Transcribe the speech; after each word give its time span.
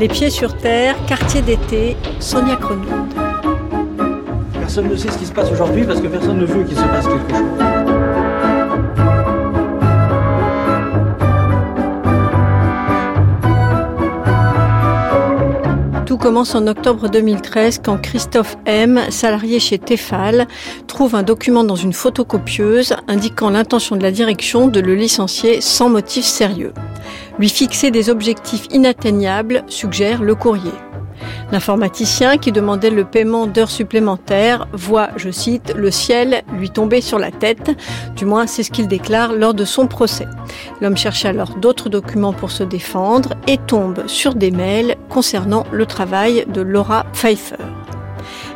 Les 0.00 0.08
pieds 0.08 0.30
sur 0.30 0.56
terre, 0.56 0.96
quartier 1.06 1.42
d'été, 1.42 1.94
Sonia 2.20 2.56
Crenoude. 2.56 3.12
Personne 4.54 4.88
ne 4.88 4.96
sait 4.96 5.10
ce 5.10 5.18
qui 5.18 5.26
se 5.26 5.32
passe 5.32 5.52
aujourd'hui 5.52 5.84
parce 5.84 6.00
que 6.00 6.06
personne 6.06 6.38
ne 6.38 6.46
veut 6.46 6.64
qu'il 6.64 6.74
se 6.74 6.82
passe 6.84 7.06
quelque 7.06 7.30
chose. 7.36 7.60
Tout 16.06 16.16
commence 16.16 16.54
en 16.54 16.66
octobre 16.66 17.10
2013 17.10 17.82
quand 17.84 18.00
Christophe 18.00 18.56
M, 18.64 19.02
salarié 19.10 19.60
chez 19.60 19.78
Tefal, 19.78 20.46
trouve 20.86 21.14
un 21.14 21.22
document 21.22 21.62
dans 21.62 21.76
une 21.76 21.92
photocopieuse 21.92 22.94
indiquant 23.06 23.50
l'intention 23.50 23.96
de 23.96 24.02
la 24.02 24.12
direction 24.12 24.66
de 24.66 24.80
le 24.80 24.94
licencier 24.94 25.60
sans 25.60 25.90
motif 25.90 26.24
sérieux. 26.24 26.72
Lui 27.40 27.48
fixer 27.48 27.90
des 27.90 28.10
objectifs 28.10 28.66
inatteignables, 28.70 29.64
suggère 29.66 30.22
le 30.22 30.34
courrier. 30.34 30.74
L'informaticien 31.52 32.36
qui 32.36 32.52
demandait 32.52 32.90
le 32.90 33.06
paiement 33.06 33.46
d'heures 33.46 33.70
supplémentaires 33.70 34.68
voit, 34.74 35.08
je 35.16 35.30
cite, 35.30 35.72
le 35.74 35.90
ciel 35.90 36.42
lui 36.52 36.68
tomber 36.68 37.00
sur 37.00 37.18
la 37.18 37.30
tête. 37.30 37.70
Du 38.14 38.26
moins, 38.26 38.46
c'est 38.46 38.62
ce 38.62 38.70
qu'il 38.70 38.88
déclare 38.88 39.32
lors 39.32 39.54
de 39.54 39.64
son 39.64 39.86
procès. 39.86 40.28
L'homme 40.82 40.98
cherche 40.98 41.24
alors 41.24 41.56
d'autres 41.56 41.88
documents 41.88 42.34
pour 42.34 42.50
se 42.50 42.62
défendre 42.62 43.32
et 43.46 43.56
tombe 43.56 44.06
sur 44.06 44.34
des 44.34 44.50
mails 44.50 44.96
concernant 45.08 45.64
le 45.72 45.86
travail 45.86 46.44
de 46.46 46.60
Laura 46.60 47.06
Pfeiffer. 47.14 47.56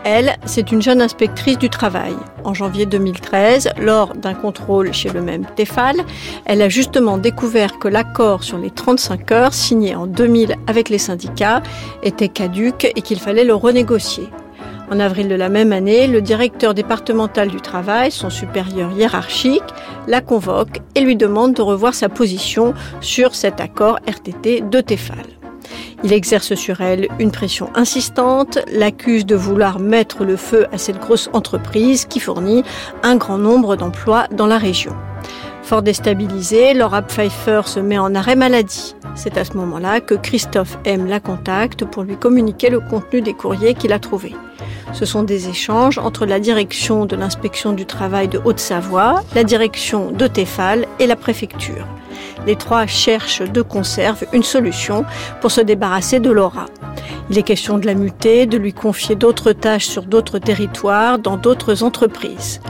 Elle, 0.05 0.37
c'est 0.45 0.71
une 0.71 0.83
jeune 0.83 1.01
inspectrice 1.01 1.57
du 1.57 1.71
travail. 1.71 2.13
En 2.45 2.53
janvier 2.53 2.85
2013, 2.85 3.71
lors 3.79 4.15
d'un 4.15 4.35
contrôle 4.35 4.93
chez 4.93 5.09
le 5.09 5.23
même 5.23 5.47
Tefal, 5.57 5.97
elle 6.45 6.61
a 6.61 6.69
justement 6.69 7.17
découvert 7.17 7.79
que 7.79 7.89
l'accord 7.89 8.45
sur 8.45 8.59
les 8.59 8.71
35 8.71 9.33
heures 9.33 9.55
signé 9.55 9.95
en 9.95 10.07
2000 10.07 10.57
avec 10.67 10.91
les 10.91 10.99
syndicats 10.99 11.63
était 12.03 12.29
caduque 12.29 12.93
et 12.95 13.01
qu'il 13.01 13.19
fallait 13.19 13.45
le 13.45 13.55
renégocier. 13.55 14.29
En 14.91 15.01
avril 15.01 15.29
de 15.29 15.35
la 15.35 15.49
même 15.49 15.73
année, 15.73 16.07
le 16.07 16.21
directeur 16.21 16.75
départemental 16.75 17.49
du 17.49 17.63
travail, 17.63 18.11
son 18.11 18.29
supérieur 18.29 18.93
hiérarchique, 18.93 19.63
la 20.07 20.21
convoque 20.21 20.81
et 20.95 21.01
lui 21.01 21.17
demande 21.17 21.55
de 21.55 21.63
revoir 21.63 21.95
sa 21.95 22.11
position 22.11 22.75
sur 23.01 23.35
cet 23.35 23.61
accord 23.61 23.99
RTT 24.07 24.61
de 24.61 24.81
Tefal. 24.83 25.44
Il 26.03 26.13
exerce 26.13 26.55
sur 26.55 26.81
elle 26.81 27.09
une 27.19 27.31
pression 27.31 27.71
insistante, 27.75 28.59
l'accuse 28.73 29.27
de 29.27 29.37
vouloir 29.37 29.79
mettre 29.79 30.25
le 30.25 30.37
feu 30.37 30.67
à 30.73 30.79
cette 30.79 30.99
grosse 30.99 31.31
entreprise 31.33 32.05
qui 32.05 32.21
fournit 32.21 32.63
un 33.03 33.17
grand 33.17 33.39
nombre 33.39 33.77
d'emplois 33.77 34.27
dans 34.31 34.47
la 34.47 34.59
région. 34.59 34.95
Fort 35.63 35.83
déstabilisée, 35.83 36.75
Laura 36.75 37.01
Pfeiffer 37.01 37.63
se 37.65 37.81
met 37.81 37.99
en 37.99 38.15
arrêt 38.15 38.37
maladie. 38.37 38.95
C'est 39.15 39.39
à 39.39 39.45
ce 39.45 39.55
moment-là 39.55 40.01
que 40.01 40.15
Christophe 40.15 40.77
M 40.85 41.07
la 41.07 41.21
contacte 41.21 41.87
pour 41.87 42.03
lui 42.03 42.17
communiquer 42.17 42.69
le 42.69 42.81
contenu 42.81 43.23
des 43.23 43.33
courriers 43.33 43.73
qu'il 43.73 43.93
a 43.95 43.99
trouvés. 43.99 44.35
Ce 44.93 45.07
sont 45.07 45.23
des 45.23 45.49
échanges 45.49 45.99
entre 45.99 46.27
la 46.27 46.39
direction 46.39 47.07
de 47.07 47.17
l'inspection 47.17 47.73
du 47.73 47.87
travail 47.87 48.29
de 48.29 48.41
Haute-Savoie, 48.45 49.23
la 49.35 49.43
direction 49.43 50.11
de 50.11 50.27
Tefal 50.27 50.87
et 50.99 51.07
la 51.07 51.17
préfecture. 51.17 51.87
Les 52.47 52.57
trois 52.57 52.87
cherchent 52.87 53.43
de 53.43 53.63
conserve 53.63 54.25
une 54.33 54.43
solution 54.43 55.05
pour 55.41 55.51
se 55.51 55.61
débarrasser 55.61 56.21
de 56.21 56.31
Laura. 56.31 56.67
Il 57.31 57.39
est 57.39 57.43
question 57.43 57.79
de 57.79 57.87
la 57.87 57.95
muter, 57.95 58.47
de 58.47 58.59
lui 58.59 58.73
confier 58.73 59.15
d'autres 59.15 59.53
tâches 59.53 59.87
sur 59.87 60.05
d'autres 60.05 60.39
territoires, 60.39 61.19
dans 61.19 61.37
d'autres 61.37 61.83
entreprises. 61.83 62.61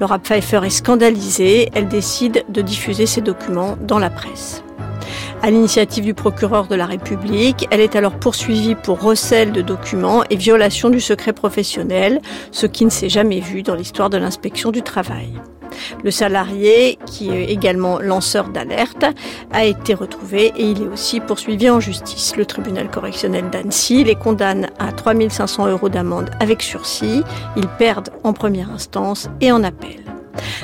Laura 0.00 0.18
Pfeiffer 0.18 0.60
est 0.64 0.70
scandalisée, 0.70 1.70
elle 1.74 1.88
décide 1.88 2.44
de 2.48 2.62
diffuser 2.62 3.06
ces 3.06 3.20
documents 3.20 3.76
dans 3.80 3.98
la 3.98 4.10
presse. 4.10 4.64
À 5.42 5.50
l'initiative 5.50 6.04
du 6.04 6.12
procureur 6.12 6.66
de 6.66 6.74
la 6.74 6.84
République, 6.84 7.66
elle 7.70 7.80
est 7.80 7.96
alors 7.96 8.12
poursuivie 8.12 8.74
pour 8.74 9.00
recel 9.00 9.52
de 9.52 9.62
documents 9.62 10.22
et 10.28 10.36
violation 10.36 10.90
du 10.90 11.00
secret 11.00 11.32
professionnel, 11.32 12.20
ce 12.50 12.66
qui 12.66 12.84
ne 12.84 12.90
s'est 12.90 13.08
jamais 13.08 13.40
vu 13.40 13.62
dans 13.62 13.74
l'histoire 13.74 14.10
de 14.10 14.18
l'inspection 14.18 14.70
du 14.70 14.82
travail. 14.82 15.32
Le 16.04 16.10
salarié, 16.10 16.98
qui 17.06 17.30
est 17.30 17.46
également 17.46 17.98
lanceur 17.98 18.48
d'alerte, 18.48 19.04
a 19.52 19.64
été 19.64 19.94
retrouvé 19.94 20.52
et 20.56 20.64
il 20.64 20.82
est 20.82 20.88
aussi 20.88 21.20
poursuivi 21.20 21.70
en 21.70 21.80
justice. 21.80 22.36
Le 22.36 22.46
tribunal 22.46 22.90
correctionnel 22.90 23.50
d'Annecy 23.50 24.04
les 24.04 24.14
condamne 24.14 24.68
à 24.78 24.92
3500 24.92 25.68
euros 25.68 25.88
d'amende 25.88 26.30
avec 26.40 26.62
sursis. 26.62 27.22
Ils 27.56 27.68
perdent 27.78 28.10
en 28.24 28.32
première 28.32 28.70
instance 28.70 29.28
et 29.40 29.52
en 29.52 29.62
appel. 29.64 30.00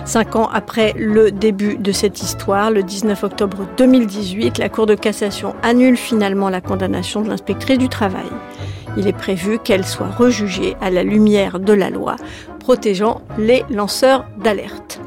Cinq 0.04 0.36
ans 0.36 0.48
après 0.52 0.94
le 0.96 1.32
début 1.32 1.76
de 1.76 1.92
cette 1.92 2.22
histoire, 2.22 2.70
le 2.70 2.82
19 2.82 3.24
octobre 3.24 3.66
2018, 3.76 4.58
la 4.58 4.68
Cour 4.68 4.86
de 4.86 4.94
cassation 4.94 5.54
annule 5.62 5.96
finalement 5.96 6.48
la 6.48 6.60
condamnation 6.60 7.22
de 7.22 7.28
l'inspectrice 7.28 7.78
du 7.78 7.88
travail. 7.88 8.30
Il 8.96 9.06
est 9.08 9.12
prévu 9.12 9.58
qu'elle 9.58 9.84
soit 9.84 10.08
rejugée 10.08 10.76
à 10.80 10.90
la 10.90 11.02
lumière 11.02 11.60
de 11.60 11.72
la 11.72 11.90
loi 11.90 12.16
protégeant 12.66 13.20
les 13.38 13.64
lanceurs 13.70 14.24
d'alerte. 14.42 14.98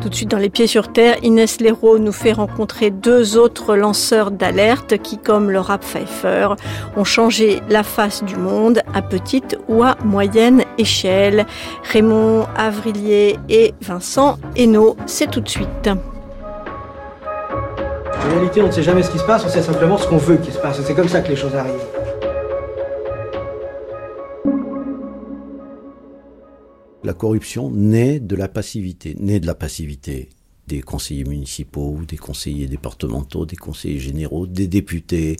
Tout 0.00 0.08
de 0.08 0.14
suite 0.14 0.30
dans 0.30 0.38
les 0.38 0.48
pieds 0.48 0.66
sur 0.66 0.90
terre, 0.90 1.16
Inès 1.22 1.60
Leroux 1.60 1.98
nous 1.98 2.10
fait 2.10 2.32
rencontrer 2.32 2.88
deux 2.88 3.36
autres 3.36 3.76
lanceurs 3.76 4.30
d'alerte 4.30 4.96
qui, 4.96 5.18
comme 5.18 5.50
le 5.50 5.60
rap 5.60 5.84
Pfeiffer, 5.84 6.48
ont 6.96 7.04
changé 7.04 7.60
la 7.68 7.82
face 7.82 8.24
du 8.24 8.36
monde 8.36 8.80
à 8.94 9.02
petite 9.02 9.58
ou 9.68 9.82
à 9.82 9.98
moyenne 10.02 10.64
échelle. 10.78 11.44
Raymond 11.92 12.46
Avrillier 12.56 13.38
et 13.50 13.74
Vincent 13.82 14.38
Hainaut, 14.56 14.96
c'est 15.04 15.30
tout 15.30 15.42
de 15.42 15.50
suite. 15.50 15.90
En 18.24 18.30
réalité, 18.30 18.62
on 18.62 18.68
ne 18.68 18.72
sait 18.72 18.82
jamais 18.82 19.02
ce 19.02 19.10
qui 19.10 19.18
se 19.18 19.24
passe, 19.24 19.44
on 19.44 19.50
sait 19.50 19.60
simplement 19.60 19.98
ce 19.98 20.06
qu'on 20.08 20.16
veut 20.16 20.38
qu'il 20.38 20.54
se 20.54 20.58
passe. 20.58 20.80
C'est 20.82 20.94
comme 20.94 21.08
ça 21.08 21.20
que 21.20 21.28
les 21.28 21.36
choses 21.36 21.54
arrivent. 21.54 22.01
La 27.04 27.14
corruption 27.14 27.70
naît 27.70 28.20
de 28.20 28.36
la 28.36 28.46
passivité, 28.46 29.16
naît 29.18 29.40
de 29.40 29.46
la 29.46 29.56
passivité 29.56 30.28
des 30.68 30.80
conseillers 30.80 31.24
municipaux, 31.24 31.98
des 32.06 32.16
conseillers 32.16 32.68
départementaux, 32.68 33.44
des 33.44 33.56
conseillers 33.56 33.98
généraux, 33.98 34.46
des 34.46 34.68
députés, 34.68 35.36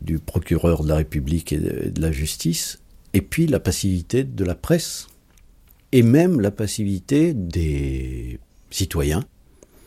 du 0.00 0.18
procureur 0.18 0.82
de 0.82 0.88
la 0.88 0.96
République 0.96 1.52
et 1.52 1.58
de 1.58 2.00
la 2.00 2.10
justice, 2.10 2.80
et 3.12 3.20
puis 3.20 3.46
la 3.46 3.60
passivité 3.60 4.24
de 4.24 4.44
la 4.44 4.54
presse, 4.54 5.08
et 5.92 6.02
même 6.02 6.40
la 6.40 6.50
passivité 6.50 7.34
des 7.34 8.40
citoyens, 8.70 9.24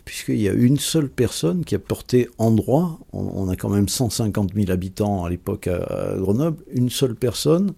puisqu'il 0.06 0.40
y 0.40 0.48
a 0.48 0.54
une 0.54 0.78
seule 0.78 1.10
personne 1.10 1.66
qui 1.66 1.74
a 1.74 1.80
porté 1.80 2.30
en 2.38 2.52
droit, 2.52 3.00
on 3.12 3.50
a 3.50 3.56
quand 3.56 3.70
même 3.70 3.90
150 3.90 4.54
000 4.54 4.72
habitants 4.72 5.26
à 5.26 5.30
l'époque 5.30 5.68
à 5.68 6.16
Grenoble, 6.16 6.64
une 6.72 6.92
seule 6.92 7.16
personne 7.16 7.74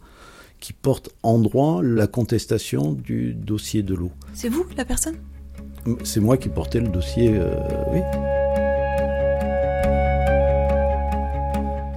qui 0.59 0.73
porte 0.73 1.09
en 1.23 1.39
droit 1.39 1.81
la 1.83 2.07
contestation 2.07 2.93
du 2.93 3.33
dossier 3.33 3.83
de 3.83 3.95
l'eau. 3.95 4.11
C'est 4.33 4.49
vous 4.49 4.65
la 4.77 4.85
personne? 4.85 5.15
C'est 6.03 6.19
moi 6.19 6.37
qui 6.37 6.49
portais 6.49 6.79
le 6.79 6.89
dossier, 6.89 7.31
euh, 7.33 7.55
oui. 7.91 7.99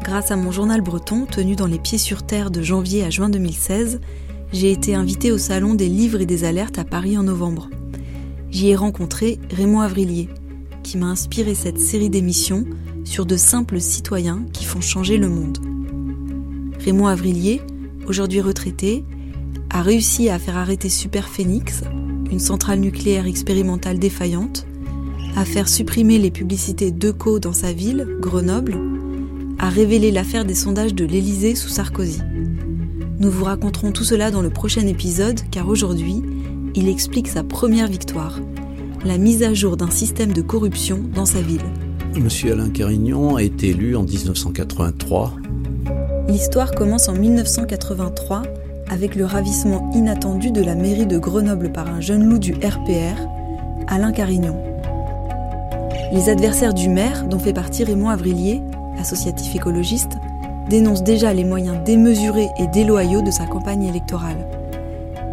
Grâce 0.02 0.30
à 0.30 0.36
mon 0.36 0.50
journal 0.52 0.80
breton, 0.80 1.26
tenu 1.26 1.56
dans 1.56 1.66
les 1.66 1.78
pieds 1.78 1.98
sur 1.98 2.22
terre 2.22 2.50
de 2.50 2.62
janvier 2.62 3.04
à 3.04 3.10
juin 3.10 3.30
2016, 3.30 4.00
j'ai 4.52 4.70
été 4.70 4.94
invité 4.94 5.32
au 5.32 5.38
Salon 5.38 5.74
des 5.74 5.88
livres 5.88 6.20
et 6.20 6.26
des 6.26 6.44
alertes 6.44 6.78
à 6.78 6.84
Paris 6.84 7.16
en 7.16 7.22
novembre. 7.22 7.70
J'y 8.50 8.68
ai 8.68 8.76
rencontré 8.76 9.38
Raymond 9.50 9.80
Avrillier, 9.80 10.28
qui 10.82 10.98
m'a 10.98 11.06
inspiré 11.06 11.54
cette 11.54 11.78
série 11.78 12.10
d'émissions 12.10 12.66
sur 13.04 13.24
de 13.24 13.36
simples 13.36 13.80
citoyens 13.80 14.44
qui 14.52 14.64
font 14.64 14.82
changer 14.82 15.16
le 15.16 15.28
monde. 15.28 15.58
Raymond 16.84 17.06
Avrillier, 17.06 17.62
aujourd'hui 18.06 18.40
retraité, 18.40 19.04
a 19.70 19.82
réussi 19.82 20.28
à 20.28 20.38
faire 20.38 20.56
arrêter 20.56 20.88
Super 20.88 21.28
Phoenix, 21.28 21.82
une 22.30 22.38
centrale 22.38 22.80
nucléaire 22.80 23.26
expérimentale 23.26 23.98
défaillante, 23.98 24.66
à 25.36 25.44
faire 25.44 25.68
supprimer 25.68 26.18
les 26.18 26.30
publicités 26.30 26.90
d'ECO 26.90 27.38
dans 27.38 27.52
sa 27.52 27.72
ville, 27.72 28.06
Grenoble, 28.20 28.78
à 29.58 29.68
révéler 29.68 30.10
l'affaire 30.10 30.44
des 30.44 30.54
sondages 30.54 30.94
de 30.94 31.04
l'Élysée 31.04 31.54
sous 31.54 31.68
Sarkozy. 31.68 32.20
Nous 33.18 33.30
vous 33.30 33.44
raconterons 33.44 33.92
tout 33.92 34.04
cela 34.04 34.30
dans 34.30 34.42
le 34.42 34.50
prochain 34.50 34.86
épisode 34.86 35.40
car 35.50 35.68
aujourd'hui, 35.68 36.22
il 36.74 36.88
explique 36.88 37.28
sa 37.28 37.42
première 37.42 37.86
victoire, 37.86 38.40
la 39.04 39.18
mise 39.18 39.42
à 39.42 39.54
jour 39.54 39.76
d'un 39.76 39.90
système 39.90 40.32
de 40.32 40.42
corruption 40.42 41.00
dans 41.14 41.26
sa 41.26 41.40
ville. 41.40 41.62
Monsieur 42.18 42.52
Alain 42.52 42.70
Carignon 42.70 43.36
a 43.36 43.42
été 43.42 43.68
élu 43.70 43.96
en 43.96 44.02
1983 44.02 45.34
L'histoire 46.28 46.70
commence 46.70 47.08
en 47.08 47.14
1983 47.14 48.42
avec 48.88 49.16
le 49.16 49.24
ravissement 49.24 49.90
inattendu 49.92 50.52
de 50.52 50.62
la 50.62 50.76
mairie 50.76 51.06
de 51.06 51.18
Grenoble 51.18 51.72
par 51.72 51.88
un 51.88 52.00
jeune 52.00 52.24
loup 52.24 52.38
du 52.38 52.52
RPR, 52.54 53.20
Alain 53.88 54.12
Carignon. 54.12 54.56
Les 56.12 56.28
adversaires 56.28 56.74
du 56.74 56.88
maire, 56.88 57.24
dont 57.24 57.40
fait 57.40 57.52
partie 57.52 57.82
Raymond 57.82 58.10
Avrillier, 58.10 58.62
associatif 59.00 59.56
écologiste, 59.56 60.12
dénoncent 60.70 61.02
déjà 61.02 61.34
les 61.34 61.44
moyens 61.44 61.82
démesurés 61.84 62.50
et 62.58 62.68
déloyaux 62.68 63.22
de 63.22 63.32
sa 63.32 63.46
campagne 63.46 63.84
électorale. 63.84 64.46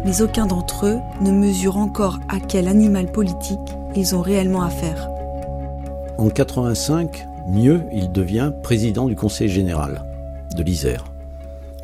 Mais 0.04 0.22
aucun 0.22 0.46
d'entre 0.46 0.86
eux 0.86 0.98
ne 1.20 1.30
mesure 1.30 1.76
encore 1.76 2.18
à 2.28 2.40
quel 2.40 2.66
animal 2.66 3.06
politique 3.06 3.60
ils 3.94 4.16
ont 4.16 4.22
réellement 4.22 4.62
affaire. 4.62 5.08
En 6.18 6.30
85, 6.30 7.28
mieux, 7.46 7.82
il 7.92 8.10
devient 8.10 8.52
président 8.62 9.06
du 9.06 9.14
Conseil 9.14 9.48
général 9.48 10.09
l'Isère. 10.62 11.04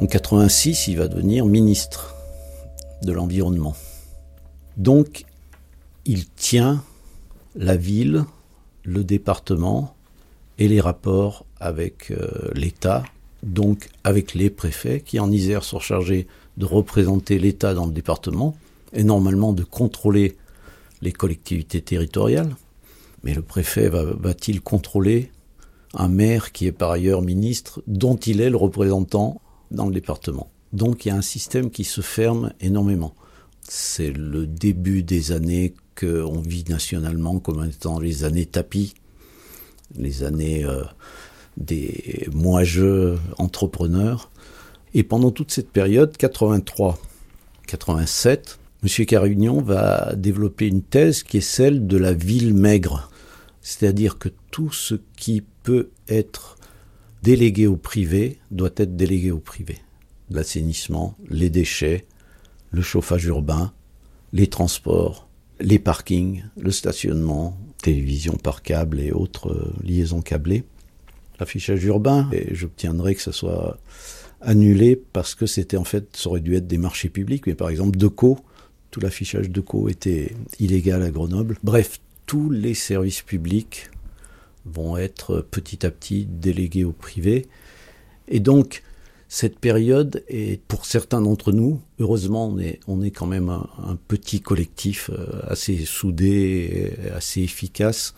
En 0.00 0.06
86, 0.06 0.88
il 0.88 0.98
va 0.98 1.08
devenir 1.08 1.46
ministre 1.46 2.14
de 3.02 3.12
l'Environnement. 3.12 3.74
Donc, 4.76 5.24
il 6.04 6.28
tient 6.28 6.82
la 7.54 7.76
ville, 7.76 8.24
le 8.84 9.04
département 9.04 9.94
et 10.58 10.68
les 10.68 10.80
rapports 10.80 11.46
avec 11.60 12.10
euh, 12.10 12.50
l'État, 12.54 13.04
donc 13.42 13.88
avec 14.04 14.34
les 14.34 14.50
préfets 14.50 15.00
qui 15.00 15.18
en 15.18 15.30
Isère 15.30 15.64
sont 15.64 15.80
chargés 15.80 16.26
de 16.56 16.64
représenter 16.64 17.38
l'État 17.38 17.74
dans 17.74 17.86
le 17.86 17.92
département 17.92 18.56
et 18.92 19.04
normalement 19.04 19.52
de 19.52 19.64
contrôler 19.64 20.36
les 21.02 21.12
collectivités 21.12 21.80
territoriales. 21.80 22.56
Mais 23.22 23.34
le 23.34 23.42
préfet 23.42 23.88
va-t-il 23.88 24.60
contrôler 24.60 25.30
un 25.94 26.08
maire 26.08 26.52
qui 26.52 26.66
est 26.66 26.72
par 26.72 26.90
ailleurs 26.90 27.22
ministre, 27.22 27.82
dont 27.86 28.16
il 28.16 28.40
est 28.40 28.50
le 28.50 28.56
représentant 28.56 29.40
dans 29.70 29.86
le 29.86 29.92
département. 29.92 30.50
Donc 30.72 31.04
il 31.04 31.08
y 31.08 31.10
a 31.10 31.16
un 31.16 31.22
système 31.22 31.70
qui 31.70 31.84
se 31.84 32.00
ferme 32.00 32.52
énormément. 32.60 33.14
C'est 33.68 34.12
le 34.12 34.46
début 34.46 35.02
des 35.02 35.32
années 35.32 35.74
qu'on 35.98 36.40
vit 36.40 36.64
nationalement 36.68 37.38
comme 37.38 37.64
étant 37.64 37.98
les 37.98 38.24
années 38.24 38.46
tapis, 38.46 38.94
les 39.96 40.22
années 40.22 40.64
euh, 40.64 40.82
des 41.56 42.28
moi-je 42.32 43.16
entrepreneurs. 43.38 44.30
Et 44.94 45.02
pendant 45.02 45.30
toute 45.30 45.50
cette 45.50 45.70
période, 45.70 46.16
83-87, 46.16 48.56
M. 48.82 49.06
Carignon 49.06 49.62
va 49.62 50.14
développer 50.16 50.66
une 50.66 50.82
thèse 50.82 51.22
qui 51.22 51.38
est 51.38 51.40
celle 51.40 51.86
de 51.86 51.96
la 51.96 52.12
ville 52.12 52.54
maigre. 52.54 53.10
C'est-à-dire 53.62 54.18
que 54.18 54.28
tout 54.50 54.72
ce 54.72 54.96
qui 55.16 55.42
peut 55.66 55.90
être 56.08 56.56
délégué 57.24 57.66
au 57.66 57.76
privé 57.76 58.38
doit 58.52 58.70
être 58.76 58.94
délégué 58.94 59.32
au 59.32 59.40
privé. 59.40 59.78
L'assainissement, 60.30 61.16
les 61.28 61.50
déchets, 61.50 62.04
le 62.70 62.82
chauffage 62.82 63.24
urbain, 63.24 63.72
les 64.32 64.46
transports, 64.46 65.28
les 65.58 65.80
parkings, 65.80 66.44
le 66.56 66.70
stationnement, 66.70 67.58
télévision 67.82 68.34
par 68.34 68.62
câble 68.62 69.00
et 69.00 69.10
autres 69.10 69.50
euh, 69.50 69.74
liaisons 69.82 70.22
câblées. 70.22 70.62
L'affichage 71.40 71.82
urbain, 71.84 72.30
et 72.32 72.54
j'obtiendrai 72.54 73.16
que 73.16 73.22
ça 73.22 73.32
soit 73.32 73.76
annulé 74.40 74.94
parce 75.12 75.34
que 75.34 75.46
c'était 75.46 75.76
en 75.76 75.84
fait, 75.84 76.16
ça 76.16 76.28
aurait 76.28 76.40
dû 76.40 76.54
être 76.54 76.68
des 76.68 76.78
marchés 76.78 77.08
publics, 77.08 77.44
mais 77.48 77.56
par 77.56 77.70
exemple 77.70 77.98
Deco, 77.98 78.38
tout 78.92 79.00
l'affichage 79.00 79.50
Deco 79.50 79.88
était 79.88 80.32
illégal 80.60 81.02
à 81.02 81.10
Grenoble. 81.10 81.58
Bref, 81.64 81.98
tous 82.24 82.50
les 82.50 82.74
services 82.74 83.22
publics 83.22 83.90
vont 84.72 84.96
être 84.96 85.40
petit 85.50 85.86
à 85.86 85.90
petit 85.90 86.26
délégués 86.26 86.84
au 86.84 86.92
privé. 86.92 87.46
Et 88.28 88.40
donc, 88.40 88.82
cette 89.28 89.58
période 89.58 90.24
est, 90.28 90.62
pour 90.62 90.86
certains 90.86 91.20
d'entre 91.20 91.52
nous, 91.52 91.80
heureusement, 91.98 92.48
on 92.48 92.58
est, 92.58 92.80
on 92.86 93.02
est 93.02 93.10
quand 93.10 93.26
même 93.26 93.48
un, 93.48 93.98
petit 94.08 94.40
collectif 94.40 95.10
euh, 95.10 95.40
assez 95.48 95.84
soudé, 95.84 96.92
assez 97.14 97.42
efficace, 97.42 98.14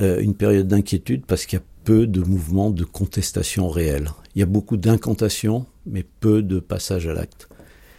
euh, 0.00 0.20
une 0.20 0.34
période 0.34 0.68
d'inquiétude 0.68 1.24
parce 1.26 1.46
qu'il 1.46 1.58
y 1.58 1.62
a 1.62 1.64
peu 1.84 2.06
de 2.06 2.20
mouvements 2.20 2.70
de 2.70 2.84
contestation 2.84 3.68
réels. 3.68 4.10
Il 4.34 4.40
y 4.40 4.42
a 4.42 4.46
beaucoup 4.46 4.76
d'incantations, 4.76 5.66
mais 5.86 6.04
peu 6.20 6.42
de 6.42 6.60
passages 6.60 7.06
à 7.06 7.14
l'acte. 7.14 7.48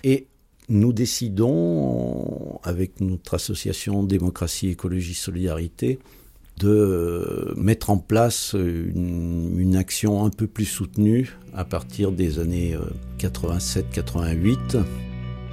Et 0.04 0.28
nous 0.70 0.92
décidons, 0.92 2.60
avec 2.64 3.00
notre 3.00 3.36
association 3.36 4.04
Démocratie, 4.04 4.70
Écologie, 4.70 5.14
Solidarité, 5.14 6.00
de 6.60 7.54
mettre 7.56 7.90
en 7.90 7.98
place 7.98 8.56
une, 8.56 9.76
action 9.78 10.26
un 10.26 10.30
peu 10.30 10.48
plus 10.48 10.66
soutenue 10.66 11.38
à 11.54 11.64
partir 11.64 12.12
des 12.12 12.40
années 12.40 12.76
87-88. 13.20 14.58
Euh, 14.76 14.84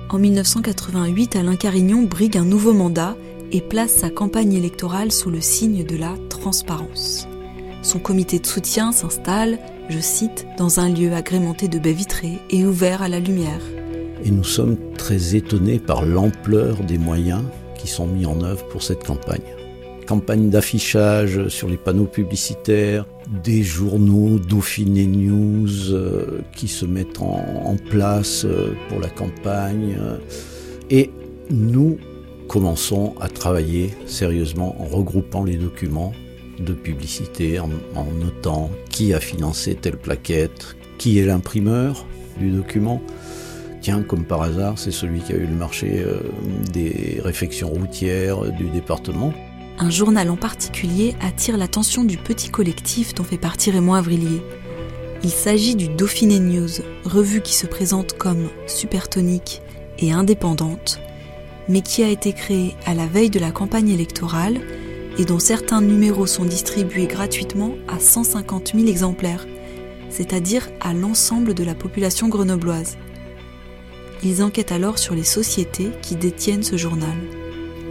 en 0.09 0.19
1988, 0.19 1.37
Alain 1.37 1.57
Carignon 1.57 2.03
brigue 2.03 2.39
un 2.39 2.45
nouveau 2.45 2.73
mandat 2.73 3.17
et 3.53 3.61
place 3.61 3.91
sa 3.91 4.11
campagne 4.11 4.55
électorale 4.55 5.13
sous 5.13 5.31
le 5.31 5.41
signe 5.41 5.85
de 5.85 5.97
la 5.97 6.15
transparence. 6.31 7.29
Son 7.83 7.99
comité 7.99 8.39
de 8.39 8.47
soutien 8.47 8.93
s'installe, 8.93 9.59
je 9.91 9.99
cite, 9.99 10.47
dans 10.57 10.81
un 10.81 10.89
lieu 10.89 11.13
agrémenté 11.13 11.69
de 11.69 11.79
baies 11.79 11.93
vitrées 11.93 12.39
et 12.49 12.65
ouvert 12.65 13.03
à 13.03 13.09
la 13.09 13.21
lumière. 13.21 13.61
Et 14.25 14.31
nous 14.31 14.45
sommes 14.45 14.77
très 14.97 15.37
étonnés 15.37 15.79
par 15.79 16.05
l'ampleur 16.05 16.83
des 16.83 16.97
moyens 16.97 17.43
qui 17.77 17.89
sont 17.89 18.07
mis 18.07 18.25
en 18.25 18.41
œuvre 18.41 18.67
pour 18.69 18.83
cette 18.83 19.05
campagne 19.05 19.43
campagne 20.05 20.51
d'affichage 20.51 21.49
sur 21.49 21.69
les 21.69 21.77
panneaux 21.77 22.07
publicitaires, 22.07 23.07
des 23.43 23.63
journaux, 23.63 24.39
Dauphiné 24.39 25.07
News, 25.07 25.93
euh, 25.93 26.41
qui 26.55 26.69
se 26.69 26.85
mettent 26.85 27.21
en, 27.21 27.77
place 27.91 28.45
euh, 28.45 28.75
pour 28.89 29.01
la 29.01 29.09
campagne. 29.09 29.97
et 30.91 31.11
nous 31.51 31.99
commençons 32.49 33.15
à 33.21 33.29
travailler 33.29 33.91
sérieusement 34.07 34.81
en 34.81 34.85
regroupant 34.85 35.45
les 35.45 35.57
documents 35.57 36.13
de 36.59 36.73
publicité, 36.73 37.59
en, 37.59 37.71
en 37.97 38.05
notant 38.05 38.71
qui 38.91 39.13
a 39.13 39.21
financé 39.21 39.75
telle 39.75 39.97
plaquette, 39.97 40.77
qui 40.99 41.19
est 41.19 41.27
l'imprimeur 41.27 42.07
du 42.39 42.51
document. 42.51 43.03
Tiens, 43.81 44.03
comme 44.03 44.25
par 44.25 44.43
hasard, 44.43 44.79
c'est 44.79 44.91
celui 44.91 45.21
qui 45.21 45.33
a 45.33 45.37
eu 45.37 45.47
le 45.47 45.55
marché 45.55 46.03
euh, 46.03 46.21
des 46.73 47.21
réfections 47.23 47.69
routières 47.69 48.41
du 48.53 48.65
département 48.71 49.35
un 49.79 49.91
journal 49.91 50.31
en 50.31 50.37
particulier 50.37 51.15
attire 51.21 51.57
l'attention 51.57 52.05
du 52.05 52.17
petit 52.17 52.49
collectif 52.49 53.15
dont 53.15 53.25
fait 53.25 53.39
partie 53.39 53.71
Raymond 53.71 53.95
Avrillier. 53.95 54.43
Il 55.23 55.31
s'agit 55.31 55.75
du 55.75 55.89
Dauphiné 55.89 56.39
News, 56.39 56.69
revue 57.05 57.41
qui 57.41 57.55
se 57.55 57.67
présente 57.67 58.17
comme 58.17 58.49
supertonique 58.67 59.63
et 59.99 60.13
indépendante, 60.13 61.01
mais 61.69 61.81
qui 61.81 62.05
a 62.05 62.09
été 62.09 62.33
créée 62.33 62.75
à 62.87 62.95
la 62.95 63.07
veille 63.07 63.31
de 63.31 63.41
la 63.41 63.51
campagne 63.51 63.89
électorale 63.89 64.61
et 65.19 65.25
dont 65.25 65.39
certains 65.39 65.81
numéros 65.81 66.27
sont 66.27 66.45
distribués 66.45 67.07
gratuitement 67.07 67.75
à 67.89 67.99
150 67.99 68.73
000 68.75 68.87
exemplaires, 68.87 69.47
c'est-à-dire 70.11 70.69
à, 70.81 70.91
à 70.91 70.95
l'ensemble 70.95 71.55
de 71.55 71.65
la 71.65 71.75
population 71.75 72.29
grenobloise. 72.29 72.97
Ils 74.23 74.43
enquêtent 74.43 74.73
alors 74.73 74.99
sur 74.99 75.15
les 75.15 75.25
sociétés 75.25 75.91
qui 76.01 76.17
détiennent 76.17 76.63
ce 76.63 76.77
journal 76.77 77.15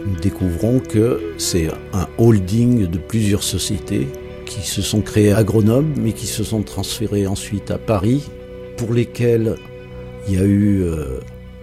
nous 0.06 0.16
découvrons 0.16 0.80
que 0.80 1.34
c'est 1.38 1.68
un 1.92 2.06
holding 2.18 2.86
de 2.86 2.98
plusieurs 2.98 3.42
sociétés 3.42 4.08
qui 4.46 4.60
se 4.60 4.82
sont 4.82 5.00
créées 5.00 5.32
à 5.32 5.42
Grenoble, 5.44 5.88
mais 6.00 6.12
qui 6.12 6.26
se 6.26 6.44
sont 6.44 6.62
transférées 6.62 7.26
ensuite 7.26 7.70
à 7.70 7.78
Paris, 7.78 8.30
pour 8.76 8.92
lesquelles 8.92 9.56
il 10.28 10.34
y 10.34 10.38
a 10.38 10.44
eu 10.44 10.82
euh, 10.82 11.20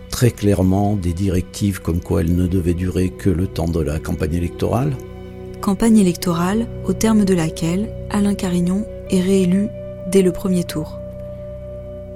très 0.10 0.32
clairement 0.32 0.96
des 0.96 1.14
directives 1.14 1.82
comme 1.82 2.00
quoi 2.00 2.22
elles 2.22 2.36
ne 2.36 2.48
devaient 2.48 2.74
durer 2.74 3.10
que 3.10 3.30
le 3.30 3.48
temps 3.48 3.68
de 3.68 3.80
la 3.80 4.00
campagne 4.00 4.36
électorale. 4.36 4.94
Campagne 5.62 5.98
électorale 5.98 6.68
au 6.86 6.94
terme 6.94 7.24
de 7.26 7.36
laquelle 7.36 7.90
Alain 8.10 8.34
Carignon 8.34 8.86
est 9.10 9.22
réélu 9.22 9.68
dès 10.12 10.24
le 10.24 10.32
premier 10.32 10.64
tour. 10.64 11.00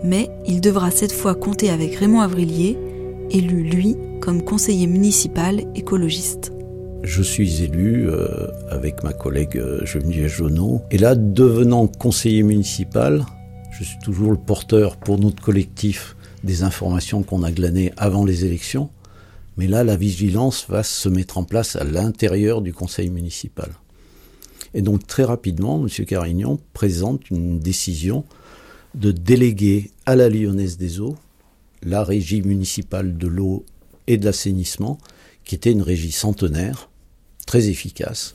Mais 0.03 0.29
il 0.45 0.61
devra 0.61 0.91
cette 0.91 1.11
fois 1.11 1.35
compter 1.35 1.69
avec 1.69 1.95
Raymond 1.95 2.21
Avrillier, 2.21 2.77
élu 3.31 3.63
lui 3.63 3.95
comme 4.19 4.43
conseiller 4.43 4.87
municipal 4.87 5.63
écologiste. 5.75 6.51
Je 7.03 7.21
suis 7.21 7.63
élu 7.63 8.09
euh, 8.09 8.47
avec 8.69 9.03
ma 9.03 9.13
collègue 9.13 9.57
euh, 9.57 9.85
Geneviève 9.85 10.29
Jonot. 10.29 10.81
Et 10.91 10.97
là, 10.97 11.15
devenant 11.15 11.87
conseiller 11.87 12.43
municipal, 12.43 13.25
je 13.71 13.83
suis 13.83 13.99
toujours 13.99 14.31
le 14.31 14.37
porteur 14.37 14.97
pour 14.97 15.19
notre 15.19 15.41
collectif 15.41 16.15
des 16.43 16.63
informations 16.63 17.23
qu'on 17.23 17.43
a 17.43 17.51
glanées 17.51 17.91
avant 17.97 18.25
les 18.25 18.45
élections. 18.45 18.89
Mais 19.57 19.67
là, 19.67 19.83
la 19.83 19.95
vigilance 19.95 20.65
va 20.67 20.83
se 20.83 21.09
mettre 21.09 21.37
en 21.37 21.43
place 21.43 21.75
à 21.75 21.83
l'intérieur 21.83 22.61
du 22.61 22.73
conseil 22.73 23.09
municipal. 23.09 23.69
Et 24.73 24.81
donc 24.81 25.07
très 25.07 25.23
rapidement, 25.23 25.81
M. 25.85 26.05
Carignon 26.05 26.59
présente 26.73 27.29
une 27.29 27.59
décision 27.59 28.25
de 28.95 29.11
déléguer 29.11 29.91
à 30.05 30.15
la 30.15 30.29
Lyonnaise 30.29 30.77
des 30.77 30.99
Eaux 30.99 31.15
la 31.85 32.03
régie 32.03 32.41
municipale 32.41 33.17
de 33.17 33.27
l'eau 33.27 33.63
et 34.07 34.17
de 34.17 34.25
l'assainissement, 34.25 34.97
qui 35.43 35.55
était 35.55 35.71
une 35.71 35.81
régie 35.81 36.11
centenaire, 36.11 36.89
très 37.45 37.67
efficace, 37.67 38.33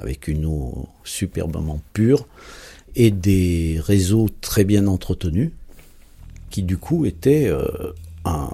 avec 0.00 0.28
une 0.28 0.46
eau 0.46 0.88
superbement 1.04 1.80
pure 1.92 2.26
et 2.94 3.10
des 3.10 3.80
réseaux 3.84 4.28
très 4.40 4.64
bien 4.64 4.86
entretenus, 4.86 5.50
qui 6.50 6.62
du 6.62 6.76
coup 6.76 7.06
étaient 7.06 7.46
euh, 7.46 7.92
un 8.24 8.50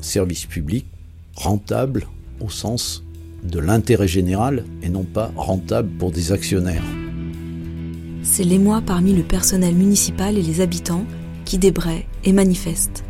service 0.00 0.46
public 0.46 0.86
rentable 1.34 2.06
au 2.40 2.50
sens 2.50 3.02
de 3.42 3.58
l'intérêt 3.58 4.08
général 4.08 4.64
et 4.82 4.88
non 4.88 5.04
pas 5.04 5.32
rentable 5.36 5.88
pour 5.98 6.10
des 6.10 6.32
actionnaires. 6.32 6.84
C'est 8.22 8.44
l'émoi 8.44 8.82
parmi 8.84 9.14
le 9.14 9.22
personnel 9.22 9.74
municipal 9.74 10.36
et 10.36 10.42
les 10.42 10.60
habitants 10.60 11.06
qui 11.44 11.56
débraient 11.56 12.06
et 12.24 12.32
manifestent 12.32 13.04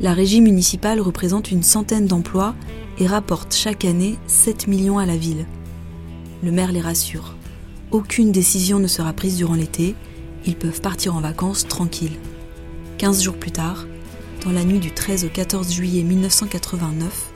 la 0.00 0.14
régie 0.14 0.40
municipale 0.40 1.00
représente 1.00 1.50
une 1.50 1.62
centaine 1.62 2.06
d'emplois 2.06 2.54
et 2.98 3.06
rapporte 3.06 3.54
chaque 3.54 3.84
année 3.84 4.16
7 4.26 4.66
millions 4.66 4.98
à 4.98 5.06
la 5.06 5.16
ville. 5.16 5.46
Le 6.42 6.50
maire 6.50 6.72
les 6.72 6.80
rassure. 6.80 7.34
Aucune 7.90 8.32
décision 8.32 8.78
ne 8.78 8.86
sera 8.86 9.12
prise 9.12 9.36
durant 9.36 9.54
l'été, 9.54 9.94
ils 10.46 10.56
peuvent 10.56 10.80
partir 10.80 11.16
en 11.16 11.20
vacances 11.20 11.66
tranquilles. 11.68 12.18
15 12.96 13.22
jours 13.22 13.36
plus 13.36 13.50
tard, 13.50 13.86
dans 14.44 14.52
la 14.52 14.64
nuit 14.64 14.78
du 14.78 14.90
13 14.90 15.26
au 15.26 15.28
14 15.28 15.70
juillet 15.70 16.02
1989, 16.02 17.32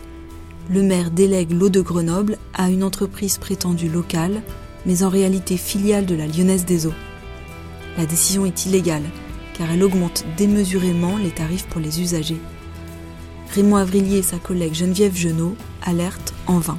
le 0.71 0.83
maire 0.83 1.11
délègue 1.11 1.53
l'eau 1.53 1.69
de 1.69 1.83
Grenoble 1.83 2.39
à 2.55 2.71
une 2.71 2.83
entreprise 2.83 3.37
prétendue 3.37 3.91
locale, 3.91 4.41
mais 4.87 5.03
en 5.03 5.11
réalité 5.11 5.59
filiale 5.59 6.07
de 6.07 6.15
la 6.15 6.27
Lyonnaise 6.27 6.65
des 6.65 6.87
Eaux. 6.87 6.95
La 7.99 8.07
décision 8.07 8.47
est 8.47 8.65
illégale, 8.65 9.05
car 9.53 9.71
elle 9.71 9.83
augmente 9.83 10.25
démesurément 10.39 11.19
les 11.19 11.31
tarifs 11.31 11.67
pour 11.67 11.81
les 11.81 12.01
usagers. 12.01 12.41
Raymond 13.55 13.77
Avrillier 13.77 14.19
et 14.19 14.23
sa 14.23 14.39
collègue 14.39 14.75
Geneviève 14.75 15.17
Genot 15.17 15.55
alertent 15.85 16.35
en 16.49 16.59
vain. 16.59 16.77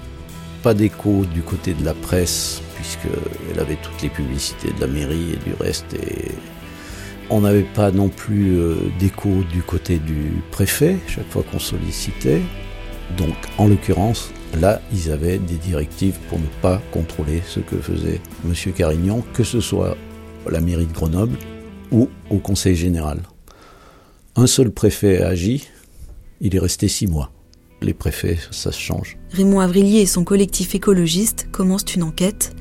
Pas 0.62 0.74
d'écho 0.74 1.24
du 1.34 1.42
côté 1.42 1.74
de 1.74 1.86
la 1.86 1.94
presse, 1.94 2.62
puisqu'elle 2.76 3.60
avait 3.62 3.78
toutes 3.82 4.02
les 4.02 4.10
publicités 4.10 4.74
de 4.74 4.82
la 4.82 4.88
mairie 4.88 5.34
et 5.34 5.50
du 5.50 5.56
reste. 5.58 5.96
On 7.30 7.42
n'avait 7.42 7.64
pas 7.64 7.92
non 7.92 8.10
plus 8.10 8.60
euh, 8.60 8.76
d'écho 9.00 9.30
du 9.54 9.62
côté 9.62 10.00
du 10.00 10.42
préfet, 10.52 10.98
chaque 11.08 11.30
fois 11.30 11.44
qu'on 11.50 11.60
sollicitait. 11.60 12.42
Donc, 13.18 13.36
en 13.58 13.68
l'occurrence, 13.68 14.32
là, 14.60 14.82
ils 14.92 15.12
avaient 15.12 15.38
des 15.38 15.56
directives 15.56 16.18
pour 16.28 16.40
ne 16.40 16.48
pas 16.62 16.82
contrôler 16.92 17.42
ce 17.48 17.62
que 17.62 17.78
faisait 17.78 18.20
M. 18.46 18.54
Carignan, 18.74 19.24
que 19.34 19.46
ce 19.46 19.62
soit 19.62 19.96
la 20.52 20.60
mairie 20.60 20.88
de 20.88 20.94
Grenoble 20.94 21.38
ou 21.92 22.10
au 22.30 22.40
Conseil 22.40 22.76
général. 22.76 23.22
Un 24.36 24.48
seul 24.48 24.72
préfet 24.72 25.22
a 25.22 25.30
agi, 25.30 25.70
il 26.42 26.56
est 26.56 26.60
resté 26.60 26.88
six 26.88 27.08
mois. 27.08 27.32
Les 27.82 27.94
préfets, 27.94 28.38
ça 28.52 28.72
se 28.72 28.80
change. 28.80 29.18
Raymond 29.32 29.60
Avrillier 29.60 30.02
et 30.02 30.06
son 30.06 30.24
collectif 30.24 30.76
écologiste 30.76 31.48
commencent 31.52 31.94
une 31.94 32.04
enquête. 32.04 32.56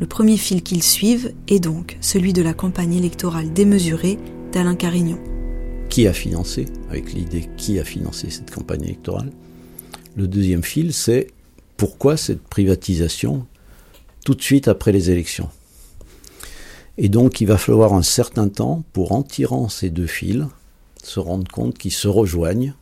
Le 0.00 0.06
premier 0.06 0.36
fil 0.36 0.62
qu'ils 0.62 0.82
suivent 0.82 1.32
est 1.48 1.60
donc 1.60 1.96
celui 2.00 2.32
de 2.32 2.42
la 2.42 2.54
campagne 2.54 2.94
électorale 2.94 3.52
démesurée 3.52 4.18
d'Alain 4.52 4.76
Carignan. 4.76 5.18
Qui 5.88 6.06
a 6.06 6.12
financé, 6.12 6.66
avec 6.90 7.12
l'idée 7.12 7.48
qui 7.56 7.78
a 7.78 7.84
financé 7.84 8.30
cette 8.30 8.50
campagne 8.50 8.84
électorale? 8.84 9.32
Le 10.16 10.28
deuxième 10.28 10.62
fil, 10.62 10.92
c'est 10.92 11.28
pourquoi 11.76 12.16
cette 12.16 12.42
privatisation 12.42 13.46
tout 14.24 14.34
de 14.34 14.42
suite 14.42 14.68
après 14.68 14.92
les 14.92 15.10
élections? 15.10 15.48
Et 16.98 17.08
donc 17.08 17.40
il 17.40 17.46
va 17.46 17.58
falloir 17.58 17.94
un 17.94 18.02
certain 18.02 18.48
temps 18.48 18.82
pour, 18.92 19.12
en 19.12 19.22
tirant 19.22 19.68
ces 19.68 19.88
deux 19.88 20.06
fils, 20.06 20.44
se 21.02 21.20
rendre 21.20 21.50
compte 21.50 21.78
qu'ils 21.78 21.92
se 21.92 22.08
rejoignent. 22.08 22.74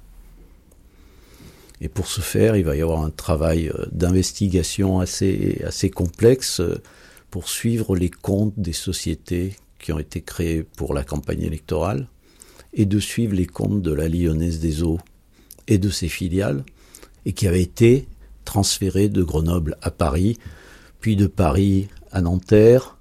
Et 1.80 1.88
pour 1.88 2.06
ce 2.06 2.20
faire, 2.20 2.56
il 2.56 2.64
va 2.64 2.76
y 2.76 2.82
avoir 2.82 3.02
un 3.02 3.10
travail 3.10 3.68
euh, 3.68 3.86
d'investigation 3.92 5.00
assez, 5.00 5.90
complexe 5.94 6.60
euh, 6.60 6.80
pour 7.30 7.48
suivre 7.48 7.96
les 7.96 8.10
comptes 8.10 8.54
des 8.56 8.72
sociétés 8.72 9.56
qui 9.78 9.92
ont 9.92 9.98
été 9.98 10.22
créées 10.22 10.62
pour 10.62 10.94
la 10.94 11.04
campagne 11.04 11.42
électorale 11.42 12.08
et 12.72 12.86
de 12.86 12.98
suivre 12.98 13.34
les 13.34 13.46
comptes 13.46 13.82
de 13.82 13.92
la 13.92 14.08
Lyonnaise 14.08 14.60
des 14.60 14.82
Eaux 14.82 14.98
et 15.68 15.78
de 15.78 15.90
ses 15.90 16.08
filiales 16.08 16.64
et 17.24 17.32
qui 17.32 17.46
avaient 17.46 17.62
été 17.62 18.08
transférés 18.44 19.08
de 19.08 19.22
Grenoble 19.22 19.76
à 19.82 19.90
Paris, 19.90 20.38
puis 21.00 21.16
de 21.16 21.26
Paris 21.26 21.88
à 22.12 22.22
Nanterre, 22.22 22.96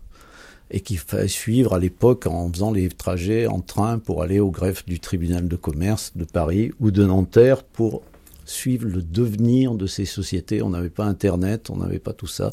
et 0.71 0.81
qu'il 0.81 0.97
fallait 0.97 1.27
suivre 1.27 1.73
à 1.73 1.79
l'époque 1.79 2.25
en 2.25 2.51
faisant 2.51 2.71
les 2.71 2.89
trajets 2.89 3.47
en 3.47 3.61
train 3.61 3.99
pour 3.99 4.23
aller 4.23 4.39
au 4.39 4.49
greffe 4.49 4.85
du 4.85 4.99
tribunal 4.99 5.47
de 5.47 5.55
commerce 5.55 6.11
de 6.15 6.25
Paris 6.25 6.71
ou 6.79 6.89
de 6.91 7.05
Nanterre 7.05 7.63
pour 7.63 8.01
suivre 8.45 8.87
le 8.87 9.01
devenir 9.01 9.75
de 9.75 9.87
ces 9.87 10.05
sociétés. 10.05 10.61
On 10.61 10.69
n'avait 10.69 10.89
pas 10.89 11.05
Internet, 11.05 11.69
on 11.69 11.77
n'avait 11.77 11.99
pas 11.99 12.13
tout 12.13 12.27
ça. 12.27 12.51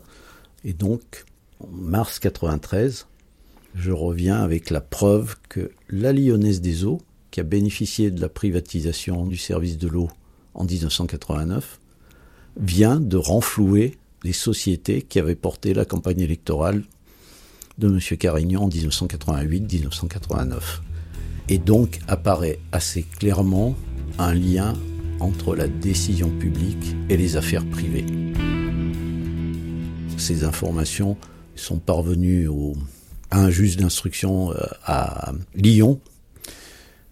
Et 0.64 0.72
donc, 0.72 1.24
en 1.60 1.68
mars 1.68 2.18
93, 2.18 3.06
je 3.74 3.92
reviens 3.92 4.42
avec 4.42 4.70
la 4.70 4.80
preuve 4.80 5.36
que 5.48 5.70
la 5.88 6.12
Lyonnaise 6.12 6.60
des 6.60 6.84
Eaux, 6.84 7.00
qui 7.30 7.40
a 7.40 7.44
bénéficié 7.44 8.10
de 8.10 8.20
la 8.20 8.28
privatisation 8.28 9.26
du 9.26 9.36
service 9.36 9.78
de 9.78 9.88
l'eau 9.88 10.10
en 10.54 10.64
1989, 10.64 11.80
vient 12.58 13.00
de 13.00 13.16
renflouer 13.16 13.96
les 14.24 14.32
sociétés 14.32 15.02
qui 15.02 15.18
avaient 15.18 15.34
porté 15.34 15.74
la 15.74 15.84
campagne 15.84 16.20
électorale 16.20 16.84
de 17.78 17.88
M. 17.88 17.98
Carignan 18.18 18.64
en 18.64 18.68
1988-1989. 18.68 20.80
Et 21.48 21.58
donc 21.58 22.00
apparaît 22.06 22.60
assez 22.70 23.02
clairement 23.02 23.74
un 24.18 24.34
lien 24.34 24.74
entre 25.22 25.54
la 25.54 25.68
décision 25.68 26.30
publique 26.30 26.96
et 27.08 27.16
les 27.16 27.36
affaires 27.36 27.64
privées. 27.64 28.04
Ces 30.16 30.44
informations 30.44 31.16
sont 31.54 31.78
parvenues 31.78 32.48
au, 32.48 32.74
à 33.30 33.40
un 33.40 33.50
juge 33.50 33.76
d'instruction 33.76 34.52
euh, 34.52 34.56
à 34.84 35.32
Lyon 35.54 36.00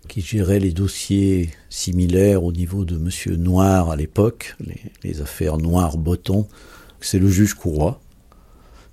qui 0.09 0.21
gérait 0.23 0.59
les 0.59 0.73
dossiers 0.73 1.51
similaires 1.69 2.43
au 2.43 2.53
niveau 2.53 2.85
de 2.85 2.97
M. 2.97 3.37
Noir 3.37 3.91
à 3.91 3.97
l'époque, 3.97 4.57
les, 4.59 4.81
les 5.05 5.21
affaires 5.21 5.57
Noir-Botton. 5.59 6.49
C'est 7.01 7.21
le 7.21 7.29
juge 7.29 7.55
Courroy 7.55 8.01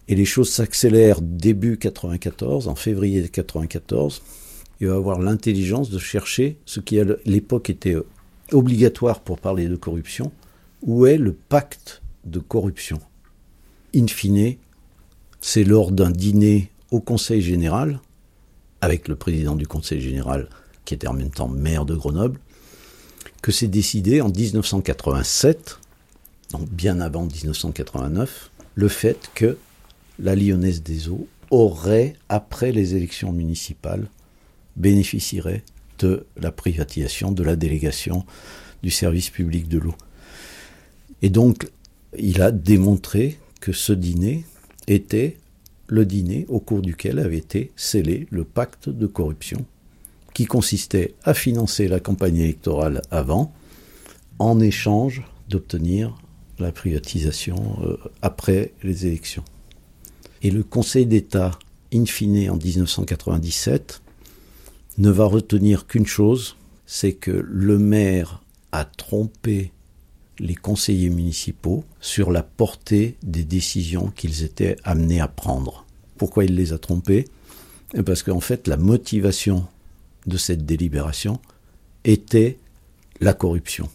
et 0.07 0.15
les 0.15 0.25
choses 0.25 0.49
s'accélèrent 0.49 1.21
début 1.21 1.77
94, 1.77 2.67
en 2.67 2.75
février 2.75 3.27
94. 3.27 4.21
Il 4.79 4.87
va 4.87 4.95
avoir 4.95 5.19
l'intelligence 5.19 5.89
de 5.89 5.97
chercher 5.97 6.57
ce 6.65 6.79
qui 6.79 6.99
à 6.99 7.05
l'époque 7.25 7.71
était 7.71 7.95
obligatoire 8.51 9.21
pour 9.21 9.39
parler 9.39 9.67
de 9.67 9.75
corruption. 9.75 10.31
Où 10.81 11.05
est 11.05 11.17
le 11.17 11.33
pacte 11.33 12.01
de 12.25 12.39
corruption? 12.39 12.99
In 13.95 14.07
fine, 14.07 14.55
c'est 15.41 15.63
lors 15.63 15.91
d'un 15.91 16.11
dîner 16.11 16.71
au 16.91 16.99
Conseil 16.99 17.41
général, 17.41 17.99
avec 18.81 19.07
le 19.07 19.15
président 19.15 19.55
du 19.55 19.67
Conseil 19.67 20.01
général, 20.01 20.49
qui 20.85 20.93
était 20.93 21.07
en 21.07 21.13
même 21.13 21.31
temps 21.31 21.47
maire 21.47 21.85
de 21.85 21.95
Grenoble, 21.95 22.39
que 23.41 23.51
c'est 23.51 23.67
décidé 23.67 24.21
en 24.21 24.29
1987, 24.29 25.79
donc 26.51 26.69
bien 26.69 26.99
avant 26.99 27.25
1989, 27.25 28.51
le 28.75 28.87
fait 28.87 29.29
que 29.35 29.57
la 30.19 30.35
Lyonnaise 30.35 30.83
des 30.83 31.09
Eaux 31.09 31.27
aurait, 31.49 32.15
après 32.29 32.71
les 32.71 32.95
élections 32.95 33.31
municipales, 33.31 34.07
bénéficierait 34.75 35.63
de 35.99 36.25
la 36.37 36.51
privatisation 36.51 37.31
de 37.31 37.43
la 37.43 37.55
délégation 37.55 38.25
du 38.83 38.91
service 38.91 39.29
public 39.29 39.67
de 39.67 39.79
l'eau. 39.79 39.95
Et 41.21 41.29
donc, 41.29 41.67
il 42.17 42.41
a 42.41 42.51
démontré 42.51 43.39
que 43.59 43.71
ce 43.71 43.93
dîner 43.93 44.45
était 44.87 45.37
le 45.87 46.05
dîner 46.05 46.45
au 46.49 46.59
cours 46.59 46.81
duquel 46.81 47.19
avait 47.19 47.37
été 47.37 47.71
scellé 47.75 48.27
le 48.29 48.43
pacte 48.43 48.89
de 48.89 49.07
corruption, 49.07 49.65
qui 50.33 50.45
consistait 50.45 51.15
à 51.23 51.33
financer 51.33 51.87
la 51.87 51.99
campagne 51.99 52.37
électorale 52.37 53.01
avant, 53.09 53.53
en 54.39 54.59
échange 54.59 55.23
d'obtenir 55.49 56.15
la 56.59 56.71
privatisation 56.71 57.79
euh, 57.83 57.97
après 58.21 58.73
les 58.83 59.05
élections. 59.05 59.43
Et 60.43 60.51
le 60.51 60.63
Conseil 60.63 61.05
d'État, 61.05 61.57
in 61.93 62.05
fine 62.05 62.49
en 62.49 62.57
1997, 62.57 64.01
ne 64.97 65.09
va 65.09 65.25
retenir 65.25 65.87
qu'une 65.87 66.07
chose, 66.07 66.55
c'est 66.85 67.13
que 67.13 67.31
le 67.31 67.77
maire 67.77 68.41
a 68.71 68.85
trompé 68.85 69.71
les 70.39 70.55
conseillers 70.55 71.09
municipaux 71.09 71.83
sur 71.99 72.31
la 72.31 72.43
portée 72.43 73.17
des 73.23 73.43
décisions 73.43 74.07
qu'ils 74.15 74.43
étaient 74.43 74.75
amenés 74.83 75.19
à 75.19 75.27
prendre. 75.27 75.85
Pourquoi 76.17 76.45
il 76.45 76.55
les 76.55 76.73
a 76.73 76.77
trompés? 76.77 77.25
Parce 78.05 78.23
qu'en 78.23 78.39
fait, 78.39 78.67
la 78.67 78.77
motivation 78.77 79.67
de 80.25 80.37
cette 80.37 80.65
délibération 80.65 81.39
était 82.03 82.59
la 83.19 83.33
corruption, 83.33 83.89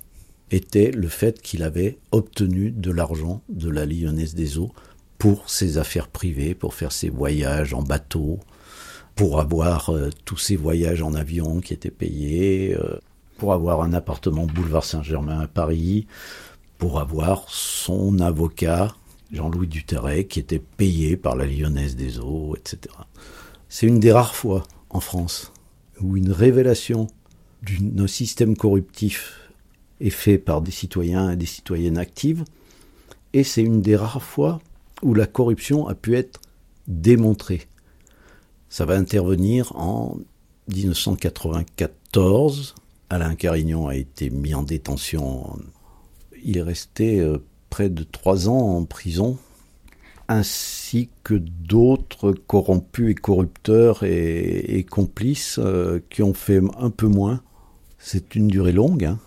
était 0.50 0.90
le 0.90 1.08
fait 1.08 1.40
qu'il 1.40 1.62
avait 1.62 1.98
obtenu 2.10 2.70
de 2.70 2.90
l'argent 2.90 3.42
de 3.48 3.68
la 3.68 3.86
Lyonnaise 3.86 4.34
des 4.34 4.58
Eaux 4.58 4.72
pour 5.18 5.48
ses 5.48 5.78
affaires 5.78 6.08
privées, 6.08 6.54
pour 6.54 6.74
faire 6.74 6.90
ses 6.90 7.08
voyages 7.08 7.74
en 7.74 7.82
bateau, 7.82 8.40
pour 9.14 9.40
avoir 9.40 9.90
euh, 9.90 10.10
tous 10.24 10.38
ses 10.38 10.56
voyages 10.56 11.02
en 11.02 11.14
avion 11.14 11.60
qui 11.60 11.74
étaient 11.74 11.90
payés, 11.90 12.74
euh, 12.74 12.98
pour 13.38 13.52
avoir 13.52 13.82
un 13.82 13.92
appartement 13.92 14.46
boulevard 14.46 14.84
Saint-Germain 14.84 15.40
à 15.40 15.46
Paris, 15.46 16.06
pour 16.78 17.00
avoir 17.00 17.44
son 17.48 18.20
avocat, 18.20 18.94
Jean-Louis 19.32 19.66
Duterret, 19.66 20.24
qui 20.24 20.40
était 20.40 20.58
payé 20.58 21.16
par 21.16 21.36
la 21.36 21.46
Lyonnaise 21.46 21.96
des 21.96 22.18
Eaux, 22.18 22.56
etc. 22.56 22.94
C'est 23.68 23.86
une 23.86 24.00
des 24.00 24.12
rares 24.12 24.34
fois 24.34 24.64
en 24.90 25.00
France 25.00 25.52
où 26.00 26.16
une 26.16 26.32
révélation 26.32 27.06
d'un 27.62 28.06
système 28.06 28.56
corruptif 28.56 29.50
est 30.00 30.10
fait 30.10 30.38
par 30.38 30.62
des 30.62 30.72
citoyens 30.72 31.30
et 31.30 31.36
des 31.36 31.46
citoyennes 31.46 31.98
actives, 31.98 32.44
et 33.32 33.44
c'est 33.44 33.62
une 33.62 33.80
des 33.80 33.96
rares 33.96 34.22
fois 34.22 34.60
où 35.02 35.14
la 35.14 35.26
corruption 35.26 35.88
a 35.88 35.94
pu 35.94 36.16
être 36.16 36.40
démontrée. 36.86 37.66
Ça 38.72 38.84
va 38.86 38.94
intervenir 38.94 39.76
en 39.76 40.16
1994. 40.74 42.74
Alain 43.10 43.34
Carignon 43.34 43.88
a 43.88 43.96
été 43.96 44.30
mis 44.30 44.54
en 44.54 44.62
détention. 44.62 45.58
Il 46.42 46.56
est 46.56 46.62
resté 46.62 47.20
euh, 47.20 47.36
près 47.68 47.90
de 47.90 48.02
trois 48.02 48.48
ans 48.48 48.78
en 48.78 48.86
prison. 48.86 49.36
ainsi 50.26 51.10
que 51.22 51.34
d'autres 51.34 52.32
corrompus 52.32 53.10
et 53.10 53.14
corrupteurs 53.14 54.04
et, 54.04 54.86
complices 54.90 55.58
euh, 55.58 56.00
qui 56.08 56.22
ont 56.22 56.32
fait 56.32 56.62
un 56.78 56.88
peu 56.88 57.08
moins. 57.08 57.42
C'est 57.98 58.34
une 58.34 58.48
durée 58.48 58.72
longue, 58.72 59.04
hein. 59.04 59.18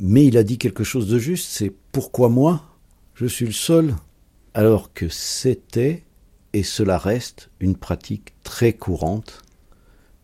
mais 0.00 0.26
il 0.26 0.36
a 0.36 0.42
dit 0.42 0.58
quelque 0.58 0.82
chose 0.82 1.06
de 1.06 1.20
juste, 1.20 1.48
c'est 1.48 1.72
pourquoi 1.92 2.28
moi? 2.28 2.64
Je 3.14 3.26
suis 3.26 3.46
le 3.46 3.52
seul, 3.52 3.94
alors 4.52 4.92
que 4.92 5.08
c'était, 5.08 6.02
et 6.52 6.62
cela 6.62 6.98
reste, 6.98 7.50
une 7.60 7.76
pratique 7.76 8.34
très 8.42 8.72
courante, 8.72 9.42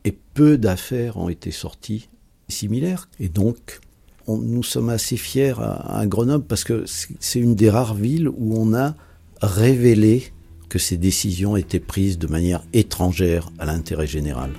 et 0.04 0.12
peu 0.34 0.58
d'affaires 0.58 1.16
ont 1.16 1.28
été 1.28 1.50
sorties 1.50 2.08
similaires, 2.48 3.08
et 3.18 3.28
donc 3.28 3.80
nous 4.28 4.62
sommes 4.62 4.90
assez 4.90 5.16
fiers 5.16 5.54
à, 5.58 6.04
Grenoble 6.06 6.44
parce 6.44 6.64
que 6.64 6.84
c'est 6.86 7.40
une 7.40 7.54
des 7.54 7.70
rares 7.70 7.94
villes 7.94 8.28
où 8.28 8.58
on 8.58 8.74
a 8.74 8.94
révélé 9.40 10.32
que 10.68 10.78
ces 10.78 10.98
décisions 10.98 11.56
étaient 11.56 11.80
prises 11.80 12.18
de 12.18 12.26
manière 12.26 12.62
étrangère 12.74 13.50
à 13.58 13.64
l'intérêt 13.64 14.06
général. 14.06 14.50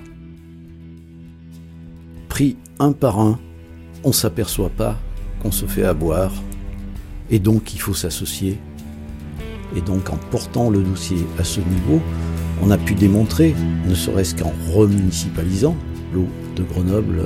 Pris 2.30 2.58
un 2.80 2.94
par 2.94 3.20
un, 3.20 3.40
on 4.04 4.10
ne 4.10 4.14
s'aperçoit 4.14 4.72
pas 4.72 4.98
qu'on 5.42 5.52
se 5.52 5.68
fait 5.68 5.84
avoir, 5.84 6.34
et 7.30 7.40
donc 7.40 7.74
il 7.74 7.80
faut 7.80 7.94
s'associer. 7.94 8.58
Et 9.76 9.82
donc 9.82 10.10
en 10.10 10.18
portant 10.32 10.70
le 10.70 10.82
dossier 10.82 11.18
à 11.38 11.44
ce 11.44 11.60
niveau, 11.60 12.02
on 12.62 12.72
a 12.72 12.78
pu 12.78 12.96
démontrer, 12.96 13.56
ne 13.88 13.96
serait-ce 13.96 14.36
qu'en 14.36 14.54
remunicipalisant 14.74 15.76
l'eau 16.14 16.28
de 16.56 16.64
Grenoble 16.64 17.26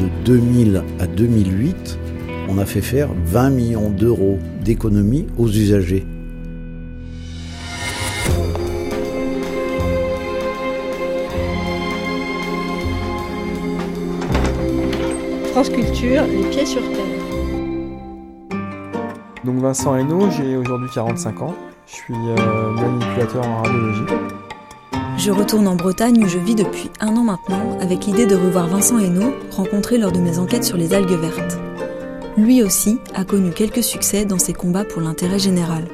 de 0.00 0.08
2000 0.24 0.82
à 1.00 1.06
2008, 1.06 1.98
on 2.48 2.58
a 2.58 2.64
fait 2.64 2.80
faire 2.80 3.08
20 3.26 3.50
millions 3.50 3.90
d'euros 3.90 4.38
d'économies 4.62 5.26
aux 5.36 5.48
usagers. 5.48 6.06
France 15.52 15.70
Culture, 15.70 16.24
les 16.26 16.50
pieds 16.50 16.66
sur 16.66 16.82
terre. 16.82 17.23
Donc 19.44 19.56
Vincent 19.58 19.94
Hainaut, 19.94 20.30
j'ai 20.30 20.56
aujourd'hui 20.56 20.88
45 20.94 21.42
ans. 21.42 21.54
Je 21.86 21.92
suis 21.92 22.14
euh, 22.14 22.70
manipulateur 22.72 23.46
en 23.46 23.62
radiologie. 23.62 24.14
Je 25.18 25.30
retourne 25.30 25.68
en 25.68 25.76
Bretagne 25.76 26.24
où 26.24 26.26
je 26.26 26.38
vis 26.38 26.54
depuis 26.54 26.90
un 27.00 27.16
an 27.16 27.24
maintenant 27.24 27.78
avec 27.80 28.06
l'idée 28.06 28.26
de 28.26 28.34
revoir 28.34 28.66
Vincent 28.66 28.98
Hainaut, 28.98 29.34
rencontré 29.50 29.98
lors 29.98 30.12
de 30.12 30.18
mes 30.18 30.38
enquêtes 30.38 30.64
sur 30.64 30.76
les 30.76 30.94
algues 30.94 31.18
vertes. 31.20 31.58
Lui 32.36 32.62
aussi 32.62 32.98
a 33.14 33.24
connu 33.24 33.50
quelques 33.50 33.82
succès 33.82 34.24
dans 34.24 34.38
ses 34.38 34.54
combats 34.54 34.84
pour 34.84 35.00
l'intérêt 35.00 35.38
général. 35.38 35.84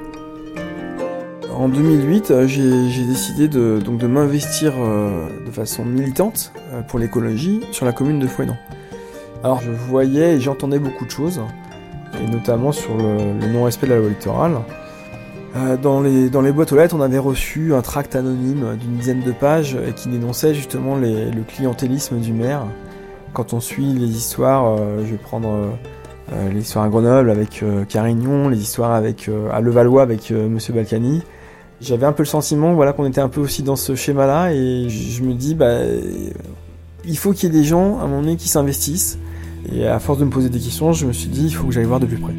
En 1.55 1.69
2008, 1.69 2.31
euh, 2.31 2.47
j'ai 2.47 3.05
décidé 3.05 3.47
de, 3.47 3.81
donc 3.85 3.99
de 3.99 4.07
m'investir 4.07 4.73
euh, 4.79 5.27
de 5.45 5.51
façon 5.51 5.85
militante 5.85 6.53
euh, 6.73 6.81
pour 6.81 6.99
l'écologie 6.99 7.61
sur 7.73 7.85
la 7.85 7.93
commune 7.93 8.19
de 8.19 8.27
Fouesnant. 8.27 8.57
Alors 9.45 9.61
je 9.61 9.71
voyais 9.71 10.37
et 10.37 10.41
j'entendais 10.41 10.79
beaucoup 10.79 11.05
de 11.05 11.11
choses, 11.11 11.43
et 12.23 12.31
notamment 12.31 12.73
sur 12.73 12.97
le, 12.97 13.49
non-respect 13.53 13.87
de 13.87 13.93
la 13.93 13.99
loi 13.99 14.07
électorale. 14.07 14.59
Euh, 15.57 15.77
dans, 15.77 16.01
les, 16.01 16.31
dans 16.31 16.43
les 16.43 16.53
boîtes 16.53 16.73
aux 16.73 16.77
lettres, 16.77 16.95
on 16.97 17.01
avait 17.01 17.19
reçu 17.19 17.75
un 17.75 17.83
tract 17.83 18.15
anonyme 18.15 18.77
d'une 18.81 18.97
dizaine 18.97 19.23
de 19.23 19.33
pages 19.33 19.77
qui 19.97 20.09
dénonçait 20.09 20.55
justement 20.55 20.97
le 20.97 21.43
clientélisme 21.49 22.19
du 22.19 22.33
maire. 22.33 22.67
Quand 23.33 23.53
on 23.53 23.61
suit 23.61 23.93
les 23.93 24.09
histoires, 24.09 24.77
euh, 24.79 25.05
je 25.05 25.13
vais 25.13 25.19
prendre 25.19 25.49
euh, 26.33 26.49
l'histoire 26.51 26.85
à 26.85 26.89
Grenoble 26.89 27.31
avec 27.31 27.65
Carignon, 27.89 28.49
les 28.49 28.61
histoires 28.61 28.93
avec, 28.93 29.29
à 29.53 29.61
Levallois 29.61 30.03
avec 30.03 30.31
Monsieur 30.31 30.73
Balkany, 30.73 31.23
j'avais 31.81 32.07
un 32.07 32.13
peu 32.13 32.23
le 32.23 32.29
sentiment 32.29 32.75
voilà, 32.75 32.93
qu'on 32.93 33.07
était 33.07 33.21
un 33.21 33.29
peu 33.29 33.41
aussi 33.41 33.63
dans 33.63 33.77
ce 33.77 33.95
schéma-là 33.95 34.53
et 34.53 34.89
je, 34.89 35.23
me 35.23 35.33
dis 35.33 35.55
bah, 35.55 35.79
il 37.05 37.17
faut 37.17 37.33
qu'il 37.33 37.53
y 37.53 37.57
ait 37.57 37.59
des 37.59 37.65
gens 37.65 37.99
à 37.99 38.03
un 38.03 38.07
moment 38.07 38.23
donné 38.23 38.37
qui 38.37 38.49
s'investissent. 38.49 39.19
Et 39.73 39.87
à 39.87 39.99
force 39.99 40.19
de 40.19 40.25
me 40.25 40.31
poser 40.31 40.49
des 40.49 40.59
questions, 40.59 40.93
je 40.93 41.07
me 41.07 41.13
suis 41.13 41.29
dit 41.29 41.45
il 41.45 41.55
faut 41.55 41.67
que 41.67 41.73
j'aille 41.73 41.85
voir 41.85 42.01
de 42.01 42.07
plus 42.07 42.17
près. 42.17 42.35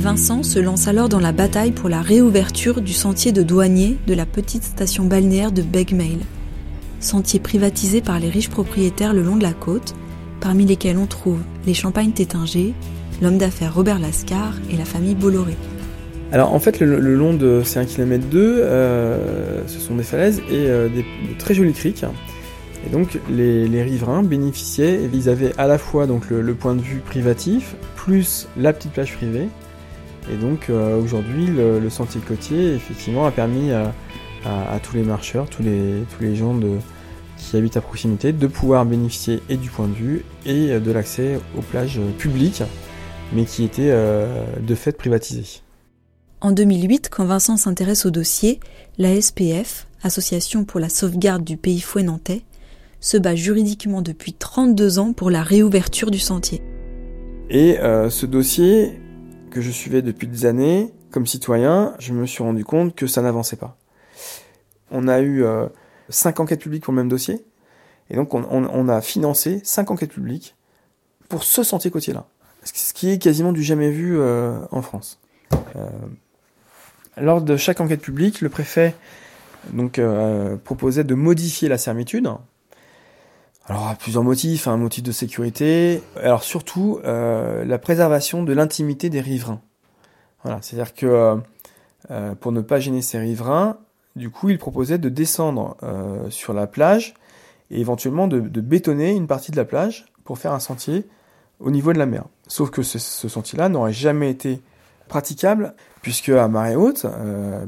Vincent 0.00 0.42
se 0.42 0.58
lance 0.58 0.88
alors 0.88 1.08
dans 1.08 1.20
la 1.20 1.32
bataille 1.32 1.72
pour 1.72 1.88
la 1.88 2.00
réouverture 2.00 2.80
du 2.80 2.92
sentier 2.92 3.32
de 3.32 3.42
douanier 3.42 3.98
de 4.06 4.14
la 4.14 4.24
petite 4.24 4.64
station 4.64 5.04
balnéaire 5.04 5.52
de 5.52 5.62
Begmail. 5.62 6.20
Sentier 7.00 7.38
privatisé 7.40 8.00
par 8.00 8.18
les 8.18 8.30
riches 8.30 8.48
propriétaires 8.48 9.12
le 9.12 9.22
long 9.22 9.36
de 9.36 9.42
la 9.42 9.52
côte, 9.52 9.94
parmi 10.40 10.64
lesquels 10.64 10.96
on 10.96 11.06
trouve 11.06 11.40
les 11.66 11.74
Champagnes 11.74 12.12
Tétinger, 12.12 12.74
l'homme 13.20 13.38
d'affaires 13.38 13.74
Robert 13.74 13.98
Lascar 13.98 14.54
et 14.70 14.76
la 14.76 14.84
famille 14.84 15.14
Bolloré. 15.14 15.56
Alors 16.32 16.54
en 16.54 16.60
fait, 16.60 16.80
le, 16.80 17.14
long 17.14 17.34
de 17.34 17.62
ces 17.64 17.78
1 17.78 17.84
km 17.86 18.24
2, 18.30 18.62
ce 19.66 19.80
sont 19.80 19.96
des 19.96 20.02
falaises 20.02 20.40
et 20.50 20.68
euh, 20.68 20.88
des, 20.88 21.02
de 21.02 21.38
très 21.38 21.54
jolis 21.54 21.72
criques. 21.72 22.04
Et 22.86 22.90
donc 22.90 23.18
les, 23.28 23.82
riverains 23.82 24.22
bénéficiaient, 24.22 25.00
ils 25.12 25.28
avaient 25.28 25.52
à 25.58 25.66
la 25.66 25.78
fois 25.78 26.06
donc 26.06 26.30
le 26.30 26.54
point 26.54 26.74
de 26.74 26.80
vue 26.80 27.00
privatif, 27.00 27.74
plus 27.94 28.48
la 28.56 28.72
petite 28.72 28.92
plage 28.92 29.14
privée, 29.16 29.48
et 30.32 30.36
donc 30.36 30.70
euh, 30.70 31.00
aujourd'hui, 31.00 31.46
le, 31.46 31.88
sentier 31.90 32.20
côtier 32.20 32.74
effectivement 32.74 33.26
a 33.26 33.30
permis 33.30 33.72
à, 33.72 33.92
tous 34.82 34.96
les 34.96 35.02
marcheurs, 35.02 35.48
tous 35.48 35.62
les, 35.62 36.04
tous 36.16 36.22
les 36.22 36.34
gens 36.34 36.58
qui 37.36 37.56
habitent 37.56 37.76
à 37.76 37.80
proximité, 37.80 38.32
de 38.32 38.46
pouvoir 38.46 38.84
bénéficier 38.84 39.42
et 39.48 39.56
du 39.56 39.70
point 39.70 39.88
de 39.88 39.94
vue 39.94 40.24
et 40.46 40.78
de 40.78 40.92
l'accès 40.92 41.40
aux 41.58 41.62
plages 41.62 42.00
publiques, 42.18 42.62
mais 43.32 43.44
qui 43.44 43.64
étaient 43.64 43.90
euh, 43.90 44.44
de 44.60 44.74
fait 44.74 44.96
privatisées. 44.96 45.60
En 46.40 46.52
2008, 46.52 47.10
quand 47.10 47.26
Vincent 47.26 47.56
s'intéresse 47.56 48.06
au 48.06 48.10
dossier, 48.10 48.60
la 48.98 49.20
SPF, 49.20 49.86
Association 50.02 50.64
pour 50.64 50.80
la 50.80 50.88
sauvegarde 50.88 51.44
du 51.44 51.58
pays 51.58 51.80
fouet 51.80 52.02
nantais, 52.02 52.40
se 53.00 53.16
bat 53.16 53.34
juridiquement 53.34 54.02
depuis 54.02 54.34
32 54.34 54.98
ans 54.98 55.12
pour 55.12 55.30
la 55.30 55.42
réouverture 55.42 56.10
du 56.10 56.18
sentier. 56.18 56.62
Et 57.48 57.78
euh, 57.80 58.10
ce 58.10 58.26
dossier 58.26 59.00
que 59.50 59.60
je 59.60 59.70
suivais 59.70 60.02
depuis 60.02 60.28
des 60.28 60.46
années, 60.46 60.92
comme 61.10 61.26
citoyen, 61.26 61.94
je 61.98 62.12
me 62.12 62.26
suis 62.26 62.42
rendu 62.42 62.64
compte 62.64 62.94
que 62.94 63.06
ça 63.06 63.22
n'avançait 63.22 63.56
pas. 63.56 63.76
On 64.90 65.08
a 65.08 65.20
eu 65.20 65.42
euh, 65.44 65.66
cinq 66.08 66.40
enquêtes 66.40 66.60
publiques 66.60 66.84
pour 66.84 66.92
le 66.92 66.98
même 66.98 67.08
dossier, 67.08 67.44
et 68.10 68.16
donc 68.16 68.34
on, 68.34 68.88
a 68.88 69.00
financé 69.00 69.60
cinq 69.64 69.90
enquêtes 69.90 70.12
publiques 70.12 70.56
pour 71.28 71.44
ce 71.44 71.62
sentier 71.62 71.90
côtier-là, 71.90 72.26
ce 72.64 72.92
qui 72.92 73.10
est 73.10 73.18
quasiment 73.18 73.52
du 73.52 73.62
jamais 73.62 73.90
vu 73.90 74.18
euh, 74.18 74.58
en 74.72 74.82
France. 74.82 75.20
Lors 77.16 77.40
de 77.40 77.56
chaque 77.56 77.80
enquête 77.80 78.00
publique, 78.00 78.40
le 78.40 78.48
préfet 78.48 78.94
proposait 80.64 81.04
de 81.04 81.14
modifier 81.14 81.68
la 81.68 81.78
servitude 81.78 82.28
alors, 83.66 83.94
plusieurs 83.96 84.24
motifs, 84.24 84.66
un 84.66 84.76
motif 84.76 85.04
de 85.04 85.12
sécurité, 85.12 86.02
alors 86.20 86.42
surtout 86.42 86.98
euh, 87.04 87.64
la 87.64 87.78
préservation 87.78 88.42
de 88.42 88.52
l'intimité 88.52 89.10
des 89.10 89.20
riverains. 89.20 89.60
Voilà, 90.42 90.60
c'est-à-dire 90.62 90.94
que 90.94 91.06
euh, 91.06 91.36
euh, 92.10 92.34
pour 92.34 92.50
ne 92.52 92.62
pas 92.62 92.80
gêner 92.80 93.00
ces 93.00 93.18
riverains, 93.18 93.76
du 94.16 94.30
coup, 94.30 94.48
il 94.48 94.58
proposait 94.58 94.98
de 94.98 95.08
descendre 95.08 95.76
sur 96.30 96.52
la 96.52 96.66
plage 96.66 97.14
et 97.70 97.80
éventuellement 97.80 98.26
de, 98.26 98.40
bétonner 98.40 99.12
une 99.12 99.28
partie 99.28 99.52
de 99.52 99.56
la 99.56 99.64
plage 99.64 100.06
pour 100.24 100.38
faire 100.38 100.52
un 100.52 100.58
sentier 100.58 101.06
au 101.60 101.70
niveau 101.70 101.92
de 101.92 101.98
la 101.98 102.06
mer. 102.06 102.24
Sauf 102.48 102.70
que 102.70 102.82
ce, 102.82 102.98
sentier-là 102.98 103.68
n'aurait 103.68 103.92
jamais 103.92 104.28
été 104.28 104.62
praticable 105.06 105.74
puisque 106.02 106.30
à 106.30 106.48
marée 106.48 106.74
haute, 106.74 107.06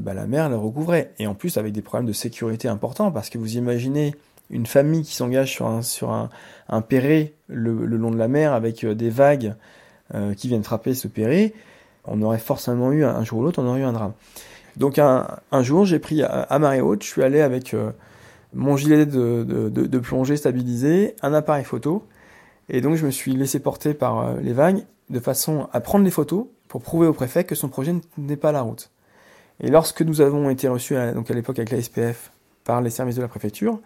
bah, 0.01 0.13
la 0.13 0.27
mer 0.27 0.49
le 0.49 0.57
recouvrait 0.57 1.13
et 1.17 1.27
en 1.27 1.33
plus 1.33 1.55
avec 1.55 1.71
des 1.71 1.81
problèmes 1.81 2.07
de 2.07 2.13
sécurité 2.13 2.67
importants 2.67 3.09
parce 3.09 3.29
que 3.29 3.37
vous 3.37 3.55
imaginez 3.55 4.13
une 4.53 4.67
famille 4.67 5.03
qui 5.03 5.15
s'engage 5.15 5.51
sur 5.51 5.67
un, 5.67 5.81
sur 5.81 6.29
perret 6.87 7.33
le, 7.47 7.73
long 7.85 8.11
de 8.11 8.17
la 8.17 8.27
mer 8.27 8.53
avec 8.53 8.83
euh, 8.83 8.93
des 8.93 9.09
vagues 9.09 9.55
euh, 10.13 10.33
qui 10.33 10.47
viennent 10.47 10.63
frapper 10.63 10.93
ce 10.93 11.07
perret, 11.07 11.53
on 12.05 12.21
aurait 12.21 12.39
forcément 12.39 12.91
eu, 12.91 13.03
un 13.03 13.23
jour 13.23 13.39
ou 13.39 13.43
l'autre, 13.43 13.61
on 13.61 13.67
aurait 13.67 13.81
eu 13.81 13.83
un 13.83 13.93
drame. 13.93 14.13
Donc 14.77 14.99
un, 14.99 15.39
jour, 15.61 15.85
j'ai 15.85 15.99
pris 15.99 16.23
à, 16.23 16.59
marée 16.59 16.81
haute, 16.81 17.03
je 17.03 17.07
suis 17.07 17.23
allé 17.23 17.41
avec 17.41 17.73
euh, 17.73 17.91
mon 18.53 18.75
gilet 18.75 19.05
de, 19.05 19.99
plongée 19.99 20.35
stabilisé, 20.35 21.15
un 21.21 21.33
appareil 21.33 21.63
photo, 21.63 22.05
et 22.69 22.81
donc 22.81 22.95
je 22.95 23.05
me 23.05 23.11
suis 23.11 23.33
laissé 23.33 23.59
porter 23.59 23.93
par 23.93 24.35
les 24.37 24.53
vagues 24.53 24.83
de 25.09 25.19
façon 25.19 25.67
à 25.73 25.79
prendre 25.79 26.05
les 26.05 26.11
photos 26.11 26.47
pour 26.67 26.81
prouver 26.81 27.07
au 27.07 27.13
préfet 27.13 27.43
que 27.43 27.55
son 27.55 27.69
projet 27.69 27.93
n'est 28.17 28.35
pas 28.35 28.51
la 28.51 28.61
route. 28.61 28.89
Et 29.59 29.69
lorsque 29.69 30.01
nous 30.01 30.21
avons 30.21 30.49
été 30.49 30.67
reçus 30.67 30.95
à 30.95 31.13
l'époque 31.13 31.59
avec 31.59 31.69
la 31.69 31.81
SPF 31.81 32.31
par 32.63 32.81
les 32.81 32.89
services 32.89 33.15
de 33.15 33.21
la 33.21 33.27
préfecture, 33.27 33.79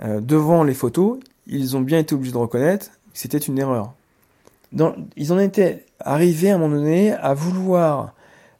euh, 0.00 0.20
devant 0.20 0.64
les 0.64 0.74
photos, 0.74 1.18
ils 1.46 1.76
ont 1.76 1.80
bien 1.80 1.98
été 1.98 2.14
obligés 2.14 2.32
de 2.32 2.38
reconnaître 2.38 2.90
que 2.90 3.18
c'était 3.18 3.38
une 3.38 3.58
erreur. 3.58 3.92
ils 5.16 5.32
en 5.32 5.38
étaient 5.38 5.84
arrivés 6.00 6.50
à 6.50 6.54
un 6.54 6.58
moment 6.58 6.76
donné 6.76 7.12
à 7.12 7.34
vouloir 7.34 8.14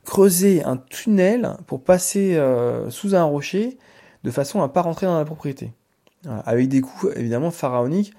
creuser 0.05 0.62
un 0.64 0.77
tunnel 0.77 1.57
pour 1.66 1.83
passer 1.83 2.37
euh, 2.37 2.90
sous 2.90 3.14
un 3.14 3.25
rocher 3.25 3.79
de 4.25 4.31
façon 4.31 4.61
à 4.61 4.64
ne 4.64 4.73
pas 4.73 4.83
rentrer 4.83 5.07
dans 5.07 5.18
la 5.18 5.25
propriété. 5.25 5.73
avec 6.45 6.68
des 6.68 6.81
coûts 6.81 7.11
évidemment 7.16 7.51
pharaoniques 7.51 8.14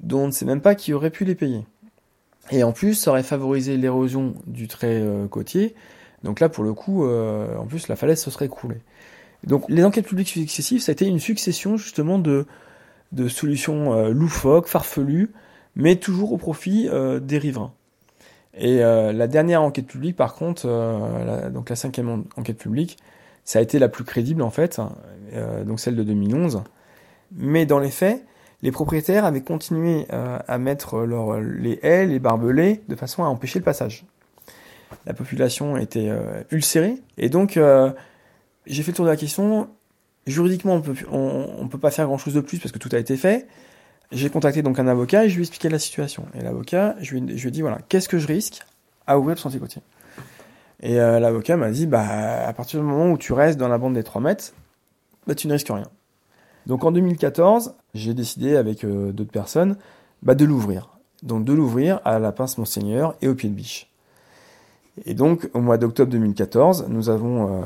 dont 0.00 0.20
on 0.20 0.26
ne 0.28 0.32
sait 0.32 0.44
même 0.44 0.60
pas 0.60 0.74
qui 0.74 0.92
aurait 0.92 1.10
pu 1.10 1.24
les 1.24 1.34
payer. 1.34 1.64
Et 2.50 2.62
en 2.62 2.72
plus, 2.72 2.94
ça 2.94 3.10
aurait 3.10 3.22
favorisé 3.22 3.76
l'érosion 3.76 4.34
du 4.46 4.68
trait 4.68 5.00
euh, 5.00 5.26
côtier 5.26 5.74
Donc 6.22 6.38
là, 6.38 6.48
pour 6.48 6.64
le 6.64 6.74
coup, 6.74 7.04
en 7.08 7.66
plus, 7.66 7.88
la 7.88 7.96
falaise 7.96 8.20
se 8.20 8.30
serait 8.30 8.46
écroulée. 8.46 8.80
Donc 9.44 9.64
les 9.68 9.84
enquêtes 9.84 10.06
publiques 10.06 10.28
successives, 10.28 10.80
ça 10.80 10.90
a 10.90 10.94
été 10.94 11.06
une 11.06 11.20
succession 11.20 11.76
justement 11.76 12.18
de, 12.18 12.46
de 13.12 13.28
solutions 13.28 14.08
loufoques, 14.08 14.68
farfelues, 14.68 15.30
mais 15.74 15.96
toujours 15.96 16.32
au 16.32 16.36
profit 16.36 16.88
des 17.20 17.38
riverains. 17.38 17.72
Et 18.54 18.78
la 18.78 19.26
dernière 19.26 19.62
enquête 19.62 19.86
publique, 19.86 20.14
par 20.14 20.34
contre, 20.34 20.66
donc 21.52 21.70
la 21.70 21.76
cinquième 21.76 22.24
enquête 22.36 22.58
publique, 22.58 22.98
ça 23.44 23.58
a 23.58 23.62
été 23.62 23.80
la 23.80 23.88
plus 23.88 24.04
crédible 24.04 24.42
en 24.42 24.50
fait, 24.50 24.80
donc 25.66 25.80
celle 25.80 25.96
de 25.96 26.04
2011. 26.04 26.62
Mais 27.36 27.66
dans 27.66 27.78
les 27.78 27.90
faits, 27.90 28.24
les 28.62 28.70
propriétaires 28.70 29.24
avaient 29.24 29.42
continué 29.42 30.06
euh, 30.12 30.38
à 30.46 30.58
mettre 30.58 31.00
leur, 31.00 31.40
les 31.40 31.80
haies, 31.82 32.06
les 32.06 32.18
barbelés, 32.18 32.82
de 32.88 32.94
façon 32.94 33.24
à 33.24 33.26
empêcher 33.26 33.58
le 33.58 33.64
passage. 33.64 34.04
La 35.04 35.14
population 35.14 35.76
était 35.76 36.08
euh, 36.08 36.42
ulcérée, 36.50 36.96
et 37.18 37.28
donc 37.28 37.56
euh, 37.56 37.90
j'ai 38.66 38.82
fait 38.82 38.92
le 38.92 38.96
tour 38.96 39.04
de 39.04 39.10
la 39.10 39.16
question. 39.16 39.68
Juridiquement, 40.26 40.80
on 41.10 41.68
peut, 41.68 41.78
pas 41.78 41.90
faire 41.90 42.06
grand 42.06 42.18
chose 42.18 42.34
de 42.34 42.40
plus 42.40 42.58
parce 42.58 42.72
que 42.72 42.78
tout 42.78 42.90
a 42.92 42.98
été 42.98 43.16
fait. 43.16 43.48
J'ai 44.12 44.30
contacté 44.30 44.62
donc 44.62 44.78
un 44.78 44.86
avocat 44.86 45.24
et 45.24 45.28
je 45.28 45.34
lui 45.34 45.42
ai 45.42 45.44
expliqué 45.44 45.68
la 45.68 45.78
situation. 45.78 46.26
Et 46.34 46.42
l'avocat, 46.42 46.96
je 47.00 47.16
lui, 47.16 47.46
ai 47.46 47.50
dit 47.50 47.60
voilà, 47.60 47.78
qu'est-ce 47.88 48.08
que 48.08 48.18
je 48.18 48.26
risque 48.26 48.64
à 49.06 49.18
ouvrir 49.18 49.34
le 49.34 49.40
sentier 49.40 49.58
côtier 49.58 49.82
Et 50.80 50.96
l'avocat 50.96 51.56
m'a 51.56 51.70
dit 51.70 51.86
bah 51.86 52.46
à 52.46 52.52
partir 52.52 52.78
du 52.78 52.86
moment 52.86 53.10
où 53.10 53.18
tu 53.18 53.32
restes 53.32 53.58
dans 53.58 53.68
la 53.68 53.78
bande 53.78 53.94
des 53.94 54.04
3 54.04 54.20
mètres, 54.20 54.52
bah 55.26 55.34
tu 55.34 55.48
ne 55.48 55.54
risques 55.54 55.68
rien. 55.68 55.88
Donc 56.66 56.84
en 56.84 56.92
2014, 56.92 57.74
j'ai 57.94 58.14
décidé 58.14 58.56
avec 58.56 58.84
euh, 58.84 59.12
d'autres 59.12 59.32
personnes 59.32 59.76
bah, 60.22 60.34
de 60.34 60.44
l'ouvrir. 60.44 60.90
Donc 61.22 61.44
de 61.44 61.52
l'ouvrir 61.52 62.00
à 62.04 62.18
la 62.18 62.32
pince 62.32 62.58
Monseigneur 62.58 63.16
et 63.20 63.28
au 63.28 63.34
pied 63.34 63.48
de 63.48 63.54
biche. 63.54 63.91
Et 65.06 65.14
donc 65.14 65.50
au 65.54 65.60
mois 65.60 65.78
d'octobre 65.78 66.10
2014, 66.10 66.86
nous 66.88 67.08
avons 67.08 67.46
euh, 67.46 67.60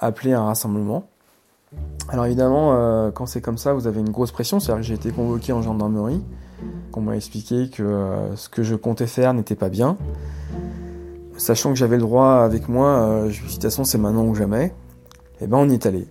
appelé 0.00 0.32
un 0.32 0.44
rassemblement. 0.44 1.08
Alors 2.08 2.26
évidemment, 2.26 2.72
euh, 2.72 3.10
quand 3.10 3.26
c'est 3.26 3.40
comme 3.40 3.58
ça, 3.58 3.72
vous 3.72 3.86
avez 3.86 4.00
une 4.00 4.10
grosse 4.10 4.32
pression. 4.32 4.60
C'est-à-dire 4.60 4.82
que 4.82 4.86
j'ai 4.86 4.94
été 4.94 5.10
convoqué 5.10 5.52
en 5.52 5.62
gendarmerie, 5.62 6.22
qu'on 6.92 7.00
m'a 7.00 7.16
expliqué 7.16 7.68
que 7.68 8.06
ce 8.36 8.48
que 8.48 8.62
je 8.62 8.74
comptais 8.74 9.06
faire 9.06 9.34
n'était 9.34 9.54
pas 9.54 9.68
bien. 9.68 9.96
Sachant 11.36 11.70
que 11.70 11.76
j'avais 11.76 11.96
le 11.96 12.02
droit 12.02 12.42
avec 12.42 12.68
moi, 12.68 13.24
je 13.28 13.32
suis 13.32 13.42
dit 13.42 13.48
de 13.48 13.52
toute 13.54 13.62
façon 13.62 13.84
c'est 13.84 13.98
maintenant 13.98 14.24
ou 14.24 14.34
jamais. 14.34 14.72
Et 15.40 15.44
eh 15.44 15.46
ben 15.46 15.58
on 15.58 15.68
y 15.68 15.74
est 15.74 15.86
allé. 15.86 16.08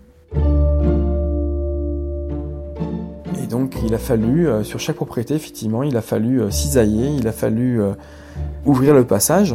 Et 3.47 3.49
donc 3.49 3.75
il 3.85 3.93
a 3.93 3.97
fallu, 3.97 4.47
euh, 4.47 4.63
sur 4.63 4.79
chaque 4.79 4.95
propriété, 4.95 5.33
effectivement, 5.33 5.83
il 5.83 5.97
a 5.97 6.01
fallu 6.01 6.41
euh, 6.41 6.49
cisailler, 6.49 7.09
il 7.09 7.27
a 7.27 7.33
fallu 7.33 7.81
euh, 7.81 7.91
ouvrir 8.65 8.93
le 8.93 9.05
passage. 9.05 9.53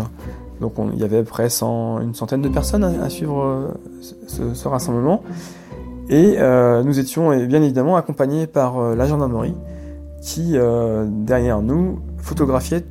Donc 0.62 0.74
il 0.94 0.98
y 0.98 1.04
avait 1.04 1.18
à 1.18 1.22
près 1.22 1.48
une 1.62 2.14
centaine 2.14 2.40
de 2.40 2.48
personnes 2.48 2.84
à, 2.84 3.10
suivre 3.10 3.74
ce, 4.00 4.68
rassemblement. 4.68 5.22
Et 6.08 6.38
nous 6.38 6.98
étions 6.98 7.36
bien 7.46 7.62
évidemment 7.62 7.96
accompagnés 7.96 8.46
par 8.46 8.80
la 8.94 9.06
gendarmerie 9.06 9.54
qui, 10.22 10.56
derrière 11.06 11.60
nous, 11.60 12.00
photographiait, 12.18 12.84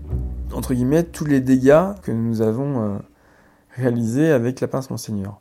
entre 0.54 0.74
guillemets, 0.74 1.04
tous 1.04 1.26
les 1.26 1.40
dégâts 1.40 1.94
que 2.04 2.12
nous 2.12 2.42
avons 2.42 3.00
réalisés 3.76 4.32
avec 4.32 4.62
la 4.62 4.68
pince 4.68 4.90
Monseigneur. 4.90 5.40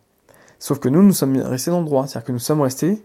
Sauf 0.59 0.79
que 0.79 0.89
nous, 0.89 1.03
nous 1.03 1.13
sommes 1.13 1.39
restés 1.39 1.71
dans 1.71 1.81
le 1.81 1.87
droit, 1.87 2.07
c'est-à-dire 2.07 2.27
que 2.27 2.33
nous 2.33 2.39
sommes 2.39 2.61
restés 2.61 3.03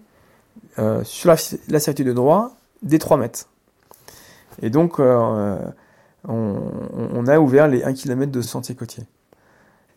euh, 0.78 1.04
sur 1.04 1.30
la, 1.30 1.38
la 1.70 1.80
de 1.80 2.14
droit 2.14 2.52
des 2.84 3.00
3 3.00 3.18
mètres. 3.18 3.48
Et 4.62 4.70
donc, 4.70 5.00
euh, 5.00 5.58
on, 6.28 7.28
a 7.28 7.40
ouvert 7.40 7.68
les 7.68 7.84
1 7.84 7.94
km 7.94 8.32
de 8.32 8.42
sentier 8.42 8.76
côtier. 8.76 9.04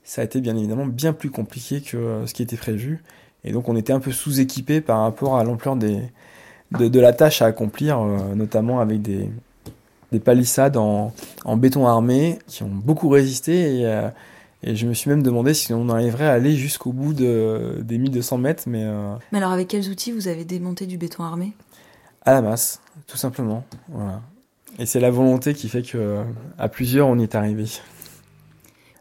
Ça 0.08 0.22
a 0.22 0.24
été 0.24 0.40
bien 0.40 0.56
évidemment 0.56 0.86
bien 0.86 1.12
plus 1.12 1.30
compliqué 1.30 1.82
que 1.82 1.98
euh, 1.98 2.26
ce 2.26 2.32
qui 2.32 2.42
était 2.42 2.56
prévu. 2.56 3.02
Et 3.44 3.52
donc, 3.52 3.68
on 3.68 3.76
était 3.76 3.92
un 3.92 4.00
peu 4.00 4.10
sous-équipé 4.10 4.80
par 4.80 5.02
rapport 5.02 5.36
à 5.36 5.44
l'ampleur 5.44 5.76
des, 5.76 6.00
de, 6.72 7.00
la 7.00 7.12
tâche 7.12 7.42
à 7.42 7.46
accomplir, 7.46 8.00
notamment 8.34 8.80
avec 8.80 9.00
des, 9.00 9.30
des 10.10 10.18
palissades 10.18 10.76
en, 10.76 11.12
en, 11.44 11.56
béton 11.56 11.86
armé 11.86 12.38
qui 12.48 12.62
ont 12.62 12.70
beaucoup 12.70 13.08
résisté. 13.08 13.82
Et, 13.82 14.08
et 14.62 14.74
je 14.74 14.86
me 14.86 14.94
suis 14.94 15.08
même 15.08 15.22
demandé 15.22 15.54
si 15.54 15.72
on 15.72 15.88
arriverait 15.88 16.26
à 16.26 16.32
aller 16.32 16.56
jusqu'au 16.56 16.92
bout 16.92 17.14
de, 17.14 17.78
des 17.82 17.98
1200 17.98 18.38
mètres. 18.38 18.64
Mais, 18.66 18.82
euh, 18.84 19.14
mais 19.30 19.38
alors, 19.38 19.52
avec 19.52 19.68
quels 19.68 19.88
outils 19.88 20.10
vous 20.10 20.26
avez 20.26 20.44
démonté 20.44 20.86
du 20.86 20.98
béton 20.98 21.22
armé? 21.22 21.52
À 22.24 22.32
la 22.32 22.42
masse, 22.42 22.80
tout 23.06 23.16
simplement. 23.16 23.64
Voilà. 23.88 24.20
Et 24.80 24.86
c'est 24.86 25.00
la 25.00 25.10
volonté 25.10 25.54
qui 25.54 25.68
fait 25.68 25.82
que 25.82 26.22
à 26.58 26.68
plusieurs, 26.68 27.08
on 27.08 27.18
y 27.18 27.22
est 27.22 27.34
arrivé. 27.34 27.66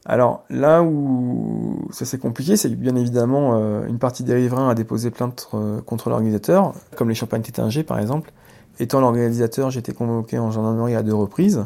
Alors 0.10 0.46
là 0.50 0.84
où 0.84 1.90
ça 1.92 2.06
s'est 2.06 2.18
compliqué, 2.18 2.56
c'est 2.56 2.70
bien 2.70 2.96
évidemment, 2.96 3.60
euh, 3.60 3.86
une 3.88 4.00
partie 4.00 4.24
des 4.24 4.34
riverains 4.34 4.70
a 4.70 4.74
déposé 4.74 5.12
plainte 5.12 5.50
euh, 5.54 5.82
contre 5.82 6.10
l'organisateur, 6.10 6.74
comme 6.96 7.10
les 7.10 7.16
champagnes 7.16 7.42
Tétinger 7.42 7.84
par 7.84 8.00
exemple. 8.00 8.32
Étant 8.80 9.02
l'organisateur, 9.02 9.70
j'ai 9.70 9.80
été 9.80 9.92
convoqué 9.92 10.40
en 10.40 10.50
gendarmerie 10.50 10.96
à 10.96 11.04
deux 11.04 11.14
reprises 11.14 11.66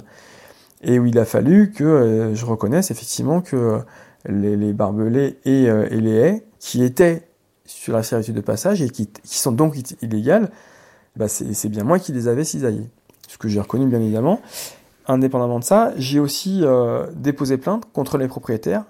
et 0.82 0.98
où 0.98 1.06
il 1.06 1.20
a 1.20 1.26
fallu 1.26 1.72
que 1.72 1.84
euh, 1.84 2.34
je 2.34 2.44
reconnaisse 2.48 2.90
effectivement 2.90 3.42
que 3.42 3.80
les, 4.28 4.74
barbelés 4.74 5.38
et, 5.46 5.70
les 5.92 6.12
haies 6.12 6.44
qui 6.58 6.84
étaient 6.84 7.28
sur 7.66 7.94
la 7.94 8.02
servitude 8.02 8.36
de 8.36 8.42
passage 8.42 8.82
et 8.82 8.90
qui, 8.90 9.08
qui 9.08 9.38
sont 9.38 9.52
donc 9.52 9.76
illégales, 10.02 10.50
bah 11.16 11.28
c'est 11.28 11.70
bien 11.70 11.84
moi 11.84 12.00
qui 12.00 12.12
les 12.12 12.28
avais 12.28 12.44
cisaillés. 12.44 12.90
Ce 13.28 13.38
que 13.38 13.48
j'ai 13.48 13.60
reconnu 13.60 13.86
bien 13.86 14.00
évidemment. 14.00 14.42
Indépendamment 15.08 15.60
de 15.60 15.64
ça, 15.64 15.94
j'ai 15.98 16.20
aussi 16.20 16.62
euh, 16.64 17.08
déposé 17.16 17.58
plainte 17.58 17.86
contre 17.92 18.18
les 18.18 18.28
propriétaires, 18.28 18.84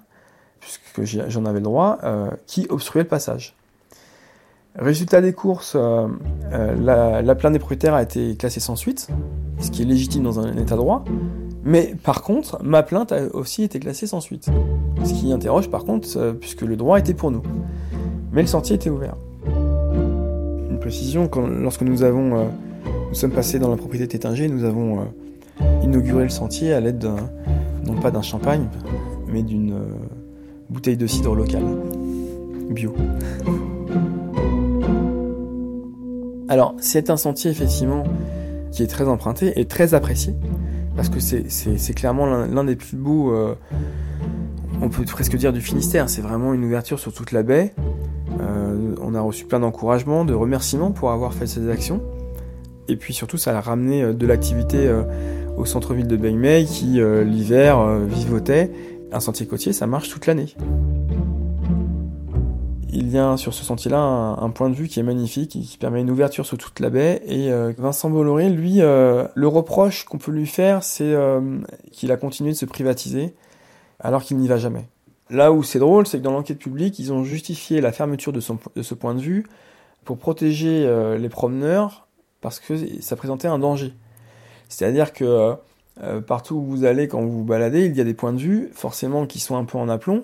puisque 0.59 1.03
j'en 1.03 1.45
avais 1.45 1.59
le 1.59 1.63
droit, 1.63 1.97
qui 2.45 2.67
obstruaient 2.69 3.03
le 3.03 3.07
passage. 3.07 3.55
Résultat 4.75 5.19
des 5.21 5.33
courses, 5.33 5.75
la, 5.75 7.21
la, 7.21 7.35
plainte 7.35 7.53
des 7.53 7.59
propriétaires 7.59 7.95
a 7.95 8.03
été 8.03 8.35
classée 8.35 8.59
sans 8.59 8.75
suite, 8.75 9.07
ce 9.59 9.71
qui 9.71 9.81
est 9.81 9.85
légitime 9.85 10.23
dans 10.23 10.39
un 10.39 10.55
état 10.57 10.75
droit. 10.75 11.03
Mais 11.63 11.95
par 12.03 12.23
contre, 12.23 12.61
ma 12.63 12.83
plainte 12.83 13.11
a 13.11 13.33
aussi 13.35 13.63
été 13.63 13.79
classée 13.79 14.07
sans 14.07 14.19
suite. 14.19 14.49
Ce 15.03 15.13
qui 15.13 15.31
interroge 15.31 15.69
par 15.69 15.83
contre, 15.83 16.07
euh, 16.17 16.33
puisque 16.33 16.61
le 16.61 16.75
droit 16.75 16.99
était 16.99 17.13
pour 17.13 17.31
nous. 17.31 17.43
Mais 18.31 18.41
le 18.41 18.47
sentier 18.47 18.75
était 18.75 18.89
ouvert. 18.89 19.15
Une 19.45 20.79
précision, 20.79 21.29
lorsque 21.59 21.83
nous 21.83 22.03
avons, 22.03 22.37
euh, 22.37 22.43
nous 23.09 23.15
sommes 23.15 23.31
passés 23.31 23.59
dans 23.59 23.69
la 23.69 23.77
propriété 23.77 24.07
Tétinger, 24.07 24.47
nous 24.47 24.63
avons 24.63 25.07
euh, 25.59 25.81
inauguré 25.83 26.23
le 26.23 26.29
sentier 26.29 26.73
à 26.73 26.79
l'aide 26.79 27.09
non 27.85 27.95
pas 27.95 28.11
d'un 28.11 28.21
champagne, 28.21 28.67
mais 29.27 29.43
d'une 29.43 29.75
bouteille 30.69 30.97
de 30.97 31.07
cidre 31.07 31.35
locale, 31.35 31.65
bio. 32.69 32.93
Alors, 36.47 36.75
c'est 36.79 37.09
un 37.09 37.17
sentier 37.17 37.49
effectivement 37.49 38.03
qui 38.71 38.83
est 38.83 38.87
très 38.87 39.07
emprunté 39.07 39.59
et 39.59 39.65
très 39.65 39.93
apprécié 39.93 40.35
parce 40.95 41.09
que 41.09 41.19
c'est 41.19 41.93
clairement 41.93 42.25
l'un 42.25 42.63
des 42.63 42.75
plus 42.75 42.97
beaux, 42.97 43.31
euh, 43.31 43.55
on 44.81 44.89
peut 44.89 45.03
presque 45.03 45.35
dire 45.37 45.53
du 45.53 45.61
Finistère. 45.61 46.09
C'est 46.09 46.21
vraiment 46.21 46.53
une 46.53 46.65
ouverture 46.65 46.99
sur 46.99 47.13
toute 47.13 47.31
la 47.31 47.43
baie. 47.43 47.73
Euh, 48.39 48.95
on 49.01 49.15
a 49.15 49.21
reçu 49.21 49.45
plein 49.45 49.59
d'encouragements, 49.59 50.25
de 50.25 50.33
remerciements 50.33 50.91
pour 50.91 51.11
avoir 51.11 51.33
fait 51.33 51.47
ces 51.47 51.69
actions. 51.69 52.01
Et 52.87 52.97
puis 52.97 53.13
surtout, 53.13 53.37
ça 53.37 53.57
a 53.57 53.61
ramené 53.61 54.03
euh, 54.03 54.13
de 54.13 54.27
l'activité 54.27 54.91
au 55.61 55.65
centre-ville 55.65 56.07
de 56.07 56.17
Beigmei 56.17 56.65
qui, 56.65 56.99
l'hiver, 57.25 57.99
vivotait. 58.07 58.71
Un 59.13 59.19
sentier 59.19 59.45
côtier, 59.45 59.73
ça 59.73 59.87
marche 59.87 60.09
toute 60.09 60.25
l'année 60.25 60.55
il 62.91 63.09
y 63.09 63.17
a 63.17 63.37
sur 63.37 63.53
ce 63.53 63.63
sentier-là 63.63 63.99
un, 63.99 64.49
point 64.49 64.69
de 64.69 64.75
vue 64.75 64.87
qui 64.87 64.99
est 64.99 65.03
magnifique, 65.03 65.51
qui 65.51 65.77
permet 65.79 66.01
une 66.01 66.11
ouverture 66.11 66.45
sur 66.45 66.57
toute 66.57 66.79
la 66.79 66.89
baie. 66.89 67.21
Et 67.25 67.51
euh, 67.51 67.73
Vincent 67.77 68.09
Bolloré, 68.09 68.49
lui, 68.49 68.81
euh, 68.81 69.27
le 69.33 69.47
reproche 69.47 70.05
qu'on 70.05 70.17
peut 70.17 70.31
lui 70.31 70.45
faire, 70.45 70.83
c'est 70.83 71.13
euh, 71.13 71.59
qu'il 71.91 72.11
a 72.11 72.17
continué 72.17 72.51
de 72.51 72.57
se 72.57 72.65
privatiser 72.65 73.33
alors 73.99 74.23
qu'il 74.23 74.37
n'y 74.37 74.47
va 74.47 74.57
jamais. 74.57 74.87
Là 75.29 75.53
où 75.53 75.63
c'est 75.63 75.79
drôle, 75.79 76.05
c'est 76.05 76.17
que 76.17 76.23
dans 76.23 76.31
l'enquête 76.31 76.59
publique, 76.59 76.99
ils 76.99 77.13
ont 77.13 77.23
justifié 77.23 77.79
la 77.79 77.91
fermeture 77.91 78.33
de 78.33 78.41
ce 78.41 78.93
point 78.93 79.15
de 79.15 79.21
vue 79.21 79.45
pour 80.03 80.17
protéger 80.17 80.85
les 81.17 81.29
promeneurs 81.29 82.07
parce 82.41 82.59
que 82.59 82.73
ça 83.01 83.15
présentait 83.15 83.47
un 83.47 83.59
danger. 83.59 83.93
C'est-à-dire 84.71 85.13
que 85.13 85.55
partout 86.25 86.55
où 86.55 86.63
vous 86.63 86.85
allez 86.85 87.07
quand 87.07 87.21
vous 87.21 87.31
vous 87.31 87.43
baladez, 87.43 87.85
il 87.85 87.95
y 87.95 88.01
a 88.01 88.03
des 88.03 88.13
points 88.13 88.33
de 88.33 88.39
vue, 88.39 88.69
forcément, 88.73 89.25
qui 89.25 89.39
sont 89.39 89.55
un 89.55 89.65
peu 89.65 89.77
en 89.77 89.89
aplomb 89.89 90.23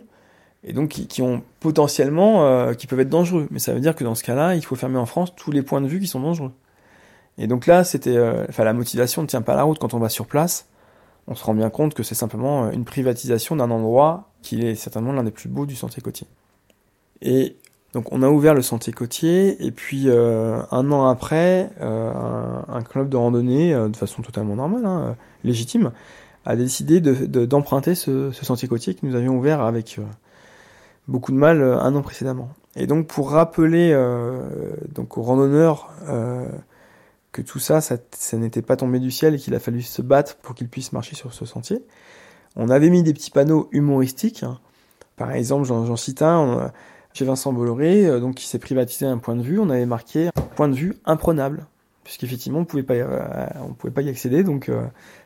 et 0.63 0.73
donc 0.73 0.89
qui, 0.89 1.21
ont 1.21 1.43
potentiellement, 1.59 2.45
euh, 2.45 2.73
qui 2.73 2.87
peuvent 2.87 2.99
être 2.99 3.09
dangereux. 3.09 3.47
Mais 3.51 3.59
ça 3.59 3.73
veut 3.73 3.79
dire 3.79 3.95
que 3.95 4.03
dans 4.03 4.15
ce 4.15 4.23
cas-là, 4.23 4.55
il 4.55 4.63
faut 4.63 4.75
fermer 4.75 4.97
en 4.97 5.05
France 5.05 5.33
tous 5.35 5.51
les 5.51 5.61
points 5.61 5.81
de 5.81 5.87
vue 5.87 5.99
qui 5.99 6.07
sont 6.07 6.19
dangereux. 6.19 6.51
Et 7.37 7.47
donc 7.47 7.67
là, 7.67 7.83
c'était, 7.83 8.17
euh, 8.17 8.45
enfin, 8.49 8.63
la 8.63 8.73
motivation 8.73 9.21
ne 9.21 9.27
tient 9.27 9.41
pas 9.41 9.55
la 9.55 9.63
route 9.63 9.79
quand 9.79 9.93
on 9.93 9.99
va 9.99 10.09
sur 10.09 10.25
place. 10.25 10.67
On 11.27 11.35
se 11.35 11.43
rend 11.43 11.53
bien 11.53 11.69
compte 11.69 11.93
que 11.93 12.03
c'est 12.03 12.15
simplement 12.15 12.65
euh, 12.65 12.71
une 12.71 12.83
privatisation 12.83 13.55
d'un 13.55 13.71
endroit 13.71 14.29
qui 14.41 14.65
est 14.65 14.75
certainement 14.75 15.13
l'un 15.13 15.23
des 15.23 15.31
plus 15.31 15.49
beaux 15.49 15.65
du 15.65 15.75
sentier 15.75 16.01
côtier. 16.01 16.27
Et 17.21 17.55
donc 17.93 18.11
on 18.11 18.21
a 18.21 18.29
ouvert 18.29 18.53
le 18.53 18.61
sentier 18.61 18.93
côtier 18.93 19.65
et 19.65 19.71
puis 19.71 20.09
un 20.09 20.91
an 20.91 21.07
après, 21.07 21.69
un, 21.79 22.81
club 22.83 23.09
de 23.09 23.17
randonnée, 23.17 23.73
de 23.73 23.95
façon 23.95 24.21
totalement 24.21 24.55
normale, 24.55 24.85
hein, 24.85 25.15
légitime, 25.43 25.91
a 26.45 26.55
décidé 26.55 26.99
d'emprunter 27.01 27.95
ce, 27.95 28.31
sentier 28.31 28.67
côtier 28.67 28.93
que 28.93 29.05
nous 29.05 29.15
avions 29.15 29.37
ouvert 29.37 29.61
avec 29.61 29.99
beaucoup 31.07 31.31
de 31.31 31.37
mal 31.37 31.63
un 31.63 31.95
an 31.95 32.01
précédemment. 32.01 32.49
Et 32.75 32.87
donc 32.87 33.07
pour 33.07 33.31
rappeler 33.31 33.93
donc 34.93 35.17
aux 35.17 35.23
randonneurs 35.23 35.89
que 37.31 37.41
tout 37.41 37.59
ça, 37.59 37.81
ça, 37.81 37.97
ça 38.11 38.37
n'était 38.37 38.61
pas 38.61 38.75
tombé 38.75 38.99
du 38.99 39.11
ciel 39.11 39.35
et 39.35 39.37
qu'il 39.37 39.55
a 39.55 39.59
fallu 39.59 39.81
se 39.81 40.01
battre 40.01 40.35
pour 40.37 40.55
qu'ils 40.55 40.69
puissent 40.69 40.91
marcher 40.91 41.15
sur 41.15 41.33
ce 41.33 41.45
sentier, 41.45 41.83
on 42.57 42.69
avait 42.69 42.89
mis 42.89 43.03
des 43.03 43.13
petits 43.13 43.31
panneaux 43.31 43.69
humoristiques. 43.71 44.43
Par 45.15 45.31
exemple, 45.31 45.65
j'en 45.65 45.95
cite 45.95 46.21
un, 46.21 46.71
chez 47.17 47.25
Vincent 47.25 47.51
Bolloré, 47.51 48.19
donc 48.19 48.35
qui 48.35 48.45
s'est 48.45 48.59
privatisé 48.59 49.05
un 49.05 49.17
point 49.17 49.35
de 49.35 49.41
vue, 49.41 49.59
on 49.59 49.69
avait 49.69 49.85
marqué 49.85 50.29
point 50.55 50.67
de 50.67 50.75
vue 50.75 50.95
imprenable 51.05 51.65
puisqu'effectivement 52.03 52.59
on 52.59 52.65
pouvait 52.65 52.83
pas 52.83 52.93
on 53.67 53.73
pouvait 53.73 53.91
pas 53.91 54.01
y 54.01 54.09
accéder 54.09 54.43
donc 54.43 54.71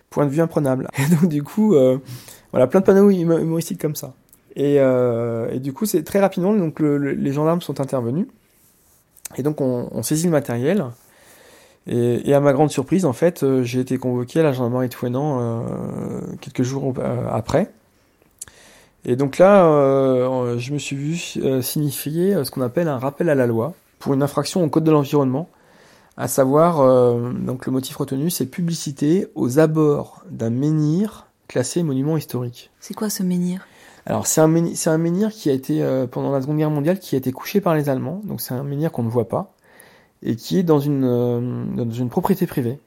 point 0.10 0.26
de 0.26 0.32
vue 0.32 0.42
imprenable. 0.42 0.88
Et 0.98 1.16
donc 1.16 1.28
du 1.28 1.44
coup 1.44 1.76
voilà 2.52 2.68
plein 2.68 2.80
de 2.80 2.86
panneaux 2.86 3.10
humoristiques 3.10 3.82
comme 3.82 3.96
ça. 3.96 4.14
Et, 4.56 4.80
du 5.60 5.74
coup 5.74 5.86
c'est 5.86 6.04
très 6.04 6.20
rapidement 6.20 6.54
donc 6.54 6.80
les 6.80 7.34
gendarmes 7.34 7.62
sont 7.62 7.82
intervenus. 7.82 8.28
Et 9.38 9.44
donc 9.44 9.62
on, 9.62 10.04
saisit 10.04 10.26
le 10.26 10.32
matériel. 10.32 10.86
Et, 11.88 12.34
à 12.34 12.40
ma 12.40 12.54
grande 12.54 12.70
surprise, 12.70 13.06
en 13.06 13.14
fait, 13.14 13.44
euh, 13.44 13.64
j'ai 13.64 13.80
été 13.80 13.98
convoqué 13.98 14.40
à 14.40 14.44
la 14.44 14.54
gendarmerie 14.54 14.90
de 14.90 14.94
Fouenan 14.94 15.40
euh, 15.42 16.20
quelques 16.40 16.64
jours 16.64 16.94
euh, 17.00 17.26
après. 17.32 17.72
Et 19.06 19.16
donc 19.16 19.38
là, 19.38 19.66
euh, 19.66 20.58
je 20.58 20.74
me 20.74 20.78
suis 20.78 20.96
vu 20.96 21.18
signifier 21.62 22.44
ce 22.44 22.52
qu'on 22.52 22.62
appelle 22.62 22.88
un 22.88 23.00
rappel 23.00 23.30
à 23.30 23.36
la 23.36 23.48
loi 23.48 23.74
pour 24.00 24.14
une 24.14 24.24
infraction 24.24 24.64
au 24.64 24.70
code 24.70 24.84
de 24.84 24.92
l'environnement, 24.92 25.50
à 26.18 26.28
savoir, 26.28 26.78
donc 27.34 27.66
le 27.66 27.72
motif 27.72 27.96
retenu, 27.96 28.30
c'est 28.30 28.46
publicité 28.46 29.28
aux 29.36 29.60
abords 29.60 30.24
d'un 30.30 30.50
menhir 30.50 31.28
classé 31.48 31.84
monument 31.84 32.18
historique. 32.18 32.72
C'est 32.80 32.94
quoi 32.94 33.10
ce 33.10 33.24
menhir? 33.24 33.66
Alors 34.06 34.28
c'est 34.28 34.42
un, 34.42 34.48
menhir, 34.48 34.76
un 34.88 34.98
menhir 34.98 35.30
qui 35.30 35.50
a 35.50 35.54
été 35.54 35.84
pendant 36.12 36.32
la 36.32 36.42
Seconde 36.42 36.58
Guerre 36.58 36.72
mondiale 36.72 37.00
qui 37.00 37.16
a 37.16 37.18
été 37.20 37.32
couché 37.32 37.62
par 37.62 37.76
les 37.76 37.90
Allemands, 37.90 38.22
donc 38.24 38.42
c'est 38.42 38.54
un 38.54 38.64
menhir 38.64 38.92
qu'on 38.92 39.04
ne 39.04 39.10
voit 39.10 39.28
pas 39.28 39.54
et 40.24 40.36
qui 40.36 40.58
est 40.58 40.64
dans 40.64 40.80
une, 40.80 41.04
euh, 41.04 41.66
dans 41.76 41.92
une 41.92 42.10
propriété 42.10 42.46
privée. 42.46 42.80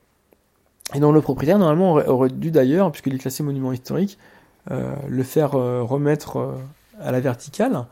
Et 0.95 1.01
dont 1.01 1.13
le 1.13 1.21
propriétaire, 1.21 1.59
normalement, 1.59 1.95
aurait, 1.95 2.29
dû 2.29 2.51
d'ailleurs, 2.51 2.93
puisqu'il 2.93 3.15
est 3.15 3.19
classé 3.19 3.43
monument 3.43 3.73
historique, 3.73 4.19
euh, 4.19 4.34
le 4.71 5.23
faire 5.23 5.55
euh, 5.55 5.83
remettre 5.83 6.55
à 7.01 7.13
la 7.13 7.21
verticale 7.21 7.87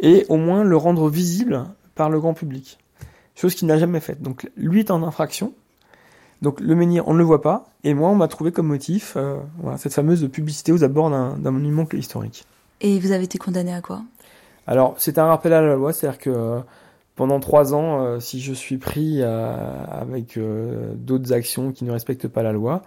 et 0.00 0.26
au 0.28 0.36
moins 0.36 0.64
le 0.64 0.76
rendre 0.76 1.08
visible 1.08 1.64
par 1.94 2.10
le 2.10 2.20
grand 2.20 2.34
public. 2.34 2.78
Chose 3.34 3.54
qu'il 3.54 3.68
n'a 3.68 3.78
jamais 3.78 4.00
faite. 4.00 4.20
Donc 4.20 4.50
lui 4.56 4.80
est 4.80 4.90
en 4.90 5.02
infraction. 5.02 5.52
Donc 6.42 6.60
le 6.60 6.74
menhir, 6.74 7.06
on 7.06 7.14
ne 7.14 7.18
le 7.18 7.24
voit 7.24 7.40
pas. 7.40 7.66
Et 7.84 7.94
moi, 7.94 8.10
on 8.10 8.14
m'a 8.14 8.28
trouvé 8.28 8.52
comme 8.52 8.66
motif 8.66 9.16
voilà, 9.58 9.78
cette 9.78 9.94
fameuse 9.94 10.28
publicité 10.30 10.72
aux 10.72 10.84
abords 10.84 11.10
d'un 11.10 11.50
monument 11.50 11.86
historique. 11.92 12.44
Et 12.80 12.98
vous 12.98 13.12
avez 13.12 13.24
été 13.24 13.38
condamné 13.38 13.72
à 13.72 13.80
quoi? 13.80 14.02
Alors, 14.66 14.94
c'est 14.98 15.18
un 15.18 15.26
rappel 15.26 15.52
à 15.52 15.60
la 15.60 15.76
loi, 15.76 15.92
c'est-à-dire 15.92 16.18
que 16.18 16.60
pendant 17.16 17.40
trois 17.40 17.74
ans, 17.74 18.00
euh, 18.00 18.20
si 18.20 18.40
je 18.40 18.52
suis 18.52 18.78
pris 18.78 19.18
euh, 19.20 19.54
avec 19.88 20.36
euh, 20.36 20.94
d'autres 20.94 21.32
actions 21.32 21.72
qui 21.72 21.84
ne 21.84 21.90
respectent 21.90 22.28
pas 22.28 22.42
la 22.42 22.52
loi, 22.52 22.82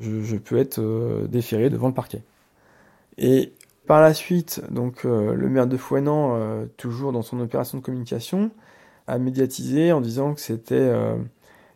je, 0.00 0.36
peux 0.36 0.58
être 0.58 0.82
déféré 1.28 1.70
devant 1.70 1.86
le 1.86 1.94
parquet. 1.94 2.22
Et 3.18 3.52
par 3.86 4.00
la 4.00 4.14
suite, 4.14 4.62
donc 4.70 5.04
le 5.04 5.48
maire 5.48 5.66
de 5.66 5.76
Fouenan, 5.76 6.66
toujours 6.76 7.12
dans 7.12 7.22
son 7.22 7.38
opération 7.40 7.78
de 7.78 7.82
communication, 7.82 8.50
a 9.06 9.18
médiatisé 9.18 9.92
en 9.92 10.00
disant 10.00 10.34
que 10.34 10.40
c'était 10.40 10.90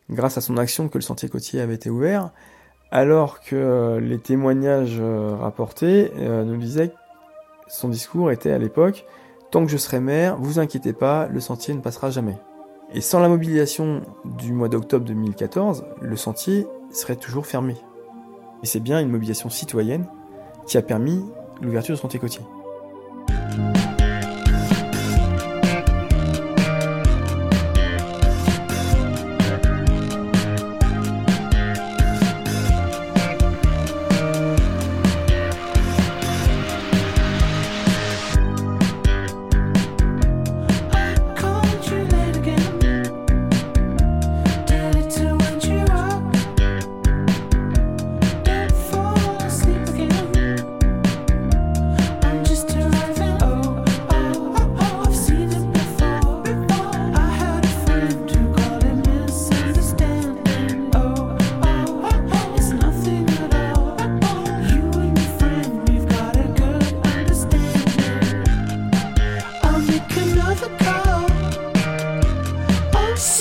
grâce 0.08 0.38
à 0.38 0.40
son 0.40 0.56
action 0.56 0.88
que 0.88 0.96
le 0.96 1.02
sentier 1.02 1.28
côtier 1.28 1.60
avait 1.60 1.74
été 1.74 1.90
ouvert, 1.90 2.30
alors 2.90 3.40
que 3.40 3.98
les 4.00 4.18
témoignages 4.18 5.00
rapportés 5.00 6.10
nous 6.16 6.56
disaient 6.56 6.88
que 6.88 6.94
son 7.68 7.90
discours 7.90 8.30
était 8.30 8.52
à 8.52 8.58
l'époque 8.58 9.04
Tant 9.50 9.64
que 9.64 9.70
je 9.70 9.78
serai 9.78 9.98
maire, 9.98 10.36
vous 10.38 10.58
inquiétez 10.58 10.92
pas, 10.92 11.26
le 11.26 11.40
sentier 11.40 11.72
ne 11.72 11.80
passera 11.80 12.10
jamais. 12.10 12.36
Et 12.92 13.00
sans 13.00 13.18
la 13.18 13.30
mobilisation 13.30 14.02
du 14.26 14.52
mois 14.52 14.68
d'octobre 14.68 15.06
2014, 15.06 15.86
le 16.02 16.16
sentier 16.16 16.66
serait 16.90 17.16
toujours 17.16 17.46
fermé. 17.46 17.74
Et 18.62 18.66
c'est 18.66 18.80
bien 18.80 19.00
une 19.00 19.08
mobilisation 19.08 19.48
citoyenne 19.48 20.06
qui 20.68 20.76
a 20.76 20.82
permis 20.82 21.24
l'ouverture 21.62 21.94
du 21.94 22.00
sentier 22.00 22.20
côtier. 22.20 22.42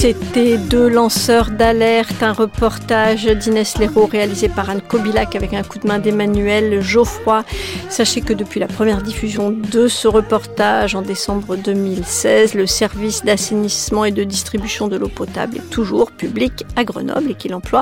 C'était 0.08 0.58
deux 0.58 0.88
lanceurs 0.88 1.52
d'alerte, 1.52 2.24
un 2.24 2.32
reportage 2.32 3.26
d'Inès 3.26 3.78
Leroux 3.78 4.06
réalisé 4.06 4.48
par 4.48 4.70
Anne 4.70 4.80
Kobilac 4.80 5.36
avec 5.36 5.54
un 5.54 5.64
coup 5.64 5.80
de 5.80 5.86
main 5.86 6.00
d'Emmanuel 6.00 6.80
Geoffroy. 6.80 7.44
Sachez 7.90 8.22
que 8.22 8.32
depuis 8.32 8.62
la 8.62 8.68
première 8.68 9.02
diffusion 9.02 9.52
de 9.52 9.90
ce 9.90 10.08
reportage 10.08 10.96
en 10.96 11.02
décembre 11.02 11.58
2016, 11.58 12.54
le 12.54 12.68
service 12.68 13.26
d'assainissement 13.26 14.06
et 14.06 14.12
de 14.12 14.24
distribution 14.24 14.88
de 14.88 14.96
l'eau 14.96 15.10
potable 15.10 15.58
est 15.58 15.70
toujours 15.70 16.14
public 16.14 16.64
à 16.78 16.86
Grenoble 16.86 17.32
et 17.32 17.36
qu'il 17.36 17.54
emploie 17.54 17.82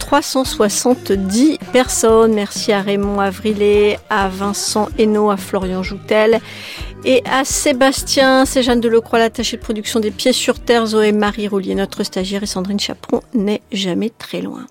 370 0.00 1.58
personnes. 1.72 2.34
Merci 2.34 2.72
à 2.72 2.80
Raymond 2.80 3.20
Avrilé, 3.20 3.96
à 4.10 4.28
Vincent 4.28 4.88
Hainaut, 4.98 5.30
à 5.30 5.36
Florian 5.36 5.84
Joutel 5.84 6.40
et 7.04 7.22
à 7.24 7.44
Sébastien. 7.44 8.44
C'est 8.44 8.62
Jeanne 8.62 8.80
Delecroix, 8.80 9.18
l'attachée 9.18 9.56
de 9.56 9.62
production 9.62 10.00
des 10.00 10.10
Pieds 10.10 10.32
sur 10.32 10.60
Terre, 10.60 10.86
Zoé 10.86 11.12
Marie 11.12 11.48
Roulier, 11.48 11.74
notre 11.74 12.04
stagiaire 12.04 12.42
et 12.42 12.46
Sandrine 12.46 12.80
Chaperon 12.80 13.22
n'est 13.34 13.62
jamais 13.72 14.10
très 14.10 14.40
loin. 14.40 14.66